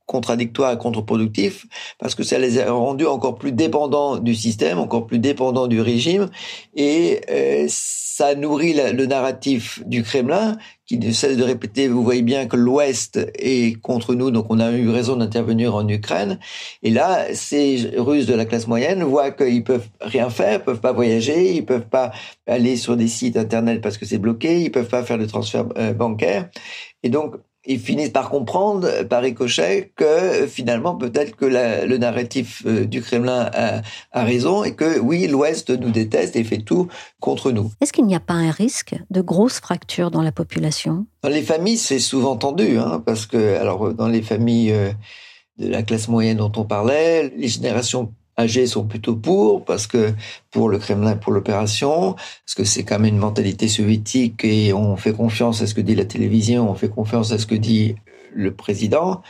contradictoire 0.05 0.73
et 0.73 0.77
contre-productif 0.77 1.65
parce 1.99 2.15
que 2.15 2.23
ça 2.23 2.37
les 2.37 2.59
a 2.59 2.71
rendus 2.71 3.07
encore 3.07 3.35
plus 3.35 3.51
dépendants 3.51 4.17
du 4.17 4.35
système, 4.35 4.79
encore 4.79 5.07
plus 5.07 5.19
dépendants 5.19 5.67
du 5.67 5.81
régime 5.81 6.29
et 6.75 7.21
euh, 7.29 7.65
ça 7.69 8.33
nourrit 8.35 8.73
le 8.73 9.05
narratif 9.05 9.81
du 9.85 10.01
Kremlin 10.01 10.57
qui 10.85 10.97
ne 10.99 11.11
cesse 11.11 11.35
de 11.35 11.43
répéter, 11.43 11.87
vous 11.87 12.03
voyez 12.03 12.21
bien 12.21 12.45
que 12.45 12.55
l'Ouest 12.55 13.19
est 13.35 13.81
contre 13.81 14.13
nous, 14.13 14.31
donc 14.31 14.45
on 14.49 14.59
a 14.59 14.71
eu 14.71 14.89
raison 14.89 15.15
d'intervenir 15.15 15.75
en 15.75 15.87
Ukraine. 15.87 16.39
Et 16.83 16.91
là, 16.91 17.33
ces 17.33 17.91
Russes 17.97 18.27
de 18.27 18.35
la 18.35 18.45
classe 18.45 18.67
moyenne 18.67 19.03
voient 19.03 19.31
qu'ils 19.31 19.63
peuvent 19.63 19.87
rien 19.99 20.29
faire, 20.29 20.63
peuvent 20.63 20.79
pas 20.79 20.93
voyager, 20.93 21.55
ils 21.55 21.65
peuvent 21.65 21.89
pas 21.89 22.11
aller 22.47 22.77
sur 22.77 22.95
des 22.95 23.07
sites 23.07 23.35
internet 23.35 23.81
parce 23.81 23.97
que 23.97 24.05
c'est 24.05 24.19
bloqué, 24.19 24.61
ils 24.61 24.71
peuvent 24.71 24.87
pas 24.87 25.03
faire 25.03 25.17
de 25.17 25.25
transfert 25.25 25.65
euh, 25.77 25.93
bancaire. 25.93 26.49
Et 27.03 27.09
donc, 27.09 27.35
ils 27.65 27.79
finissent 27.79 28.09
par 28.09 28.29
comprendre, 28.29 29.03
par 29.03 29.21
ricochet, 29.21 29.91
que 29.95 30.47
finalement 30.47 30.95
peut-être 30.95 31.35
que 31.35 31.45
le 31.45 31.97
narratif 31.97 32.63
euh, 32.65 32.85
du 32.85 33.01
Kremlin 33.01 33.49
a, 33.53 34.23
raison 34.23 34.63
et 34.63 34.75
que 34.75 34.99
oui, 34.99 35.27
l'Ouest 35.27 35.69
nous 35.69 35.91
déteste 35.91 36.35
et 36.35 36.43
fait 36.43 36.59
tout 36.59 36.87
contre 37.19 37.51
nous. 37.51 37.71
Est-ce 37.81 37.93
qu'il 37.93 38.05
n'y 38.05 38.15
a 38.15 38.19
pas 38.19 38.33
un 38.33 38.51
risque 38.51 38.95
de 39.09 39.21
grosses 39.21 39.59
fractures 39.59 40.11
dans 40.11 40.21
la 40.21 40.31
population? 40.31 41.05
Dans 41.23 41.29
les 41.29 41.41
familles, 41.41 41.77
c'est 41.77 41.99
souvent 41.99 42.35
tendu, 42.35 42.77
hein, 42.77 43.01
parce 43.05 43.25
que 43.25 43.57
alors 43.57 43.93
dans 43.93 44.07
les 44.07 44.21
familles 44.21 44.71
euh, 44.71 44.91
de 45.57 45.67
la 45.67 45.83
classe 45.83 46.07
moyenne 46.07 46.37
dont 46.37 46.51
on 46.55 46.65
parlait, 46.65 47.33
les 47.35 47.47
générations 47.47 48.13
âgés 48.37 48.67
sont 48.67 48.85
plutôt 48.85 49.15
pour, 49.15 49.63
parce 49.63 49.87
que 49.87 50.13
pour 50.51 50.69
le 50.69 50.77
Kremlin, 50.77 51.15
pour 51.15 51.33
l'opération, 51.33 52.13
parce 52.13 52.55
que 52.55 52.63
c'est 52.63 52.83
quand 52.83 52.99
même 52.99 53.13
une 53.13 53.19
mentalité 53.19 53.67
soviétique 53.67 54.43
et 54.43 54.73
on 54.73 54.95
fait 54.97 55.13
confiance 55.13 55.61
à 55.61 55.67
ce 55.67 55.73
que 55.73 55.81
dit 55.81 55.95
la 55.95 56.05
télévision, 56.05 56.69
on 56.69 56.75
fait 56.75 56.89
confiance 56.89 57.31
à 57.31 57.37
ce 57.37 57.45
que 57.45 57.55
dit 57.55 57.95
le 58.35 58.53
président, 58.53 59.21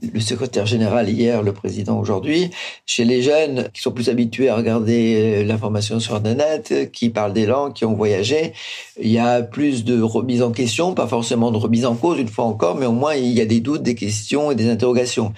le 0.00 0.20
secrétaire 0.20 0.66
général 0.66 1.08
hier, 1.08 1.42
le 1.42 1.52
président 1.52 1.98
aujourd'hui. 1.98 2.50
Chez 2.86 3.04
les 3.04 3.20
jeunes 3.20 3.68
qui 3.72 3.82
sont 3.82 3.90
plus 3.90 4.08
habitués 4.08 4.48
à 4.48 4.56
regarder 4.56 5.40
euh, 5.42 5.44
l'information 5.44 5.98
sur 5.98 6.14
Internet, 6.14 6.90
qui 6.92 7.10
parlent 7.10 7.32
des 7.32 7.46
langues, 7.46 7.72
qui 7.72 7.84
ont 7.84 7.94
voyagé, 7.94 8.52
il 9.00 9.10
y 9.10 9.18
a 9.18 9.42
plus 9.42 9.84
de 9.84 10.00
remise 10.00 10.42
en 10.42 10.52
question, 10.52 10.94
pas 10.94 11.08
forcément 11.08 11.50
de 11.50 11.56
remise 11.56 11.84
en 11.84 11.96
cause 11.96 12.18
une 12.18 12.28
fois 12.28 12.44
encore, 12.44 12.76
mais 12.76 12.86
au 12.86 12.92
moins 12.92 13.14
il 13.14 13.32
y 13.32 13.40
a 13.40 13.46
des 13.46 13.60
doutes, 13.60 13.82
des 13.82 13.96
questions 13.96 14.50
et 14.50 14.54
des 14.54 14.70
interrogations. 14.70 15.32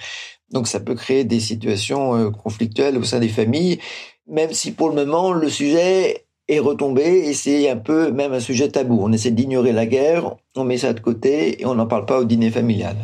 Donc 0.51 0.67
ça 0.67 0.79
peut 0.79 0.95
créer 0.95 1.23
des 1.23 1.39
situations 1.39 2.15
euh, 2.15 2.29
conflictuelles 2.29 2.97
au 2.97 3.03
sein 3.03 3.19
des 3.19 3.27
familles, 3.29 3.79
même 4.27 4.53
si 4.53 4.71
pour 4.71 4.89
le 4.89 4.95
moment 4.95 5.33
le 5.33 5.49
sujet 5.49 6.25
est 6.47 6.59
retombé 6.59 7.03
et 7.03 7.33
c'est 7.33 7.69
un 7.69 7.77
peu 7.77 8.11
même 8.11 8.33
un 8.33 8.39
sujet 8.39 8.69
tabou. 8.69 8.99
On 9.01 9.11
essaie 9.11 9.31
d'ignorer 9.31 9.73
la 9.73 9.85
guerre, 9.85 10.35
on 10.55 10.63
met 10.63 10.77
ça 10.77 10.93
de 10.93 10.99
côté 10.99 11.61
et 11.61 11.65
on 11.65 11.75
n'en 11.75 11.87
parle 11.87 12.05
pas 12.05 12.19
au 12.19 12.23
dîner 12.23 12.49
familial. 12.49 12.95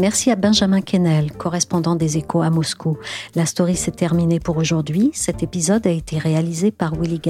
Merci 0.00 0.30
à 0.30 0.34
Benjamin 0.34 0.80
Kennel, 0.80 1.30
correspondant 1.30 1.94
des 1.94 2.16
Échos 2.16 2.40
à 2.40 2.48
Moscou. 2.48 2.96
La 3.34 3.44
story 3.44 3.76
s'est 3.76 3.90
terminée 3.90 4.40
pour 4.40 4.56
aujourd'hui. 4.56 5.10
Cet 5.12 5.42
épisode 5.42 5.86
a 5.86 5.90
été 5.90 6.16
réalisé 6.16 6.70
par 6.70 6.94
Willy. 6.94 7.20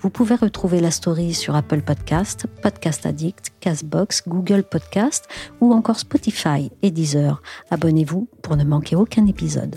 Vous 0.00 0.10
pouvez 0.10 0.34
retrouver 0.34 0.80
la 0.80 0.90
story 0.90 1.32
sur 1.32 1.54
Apple 1.54 1.80
Podcast, 1.82 2.48
Podcast 2.60 3.06
Addict, 3.06 3.52
Castbox, 3.60 4.24
Google 4.26 4.64
Podcast 4.64 5.28
ou 5.60 5.72
encore 5.72 6.00
Spotify 6.00 6.72
et 6.82 6.90
Deezer. 6.90 7.40
Abonnez-vous 7.70 8.26
pour 8.42 8.56
ne 8.56 8.64
manquer 8.64 8.96
aucun 8.96 9.26
épisode. 9.26 9.76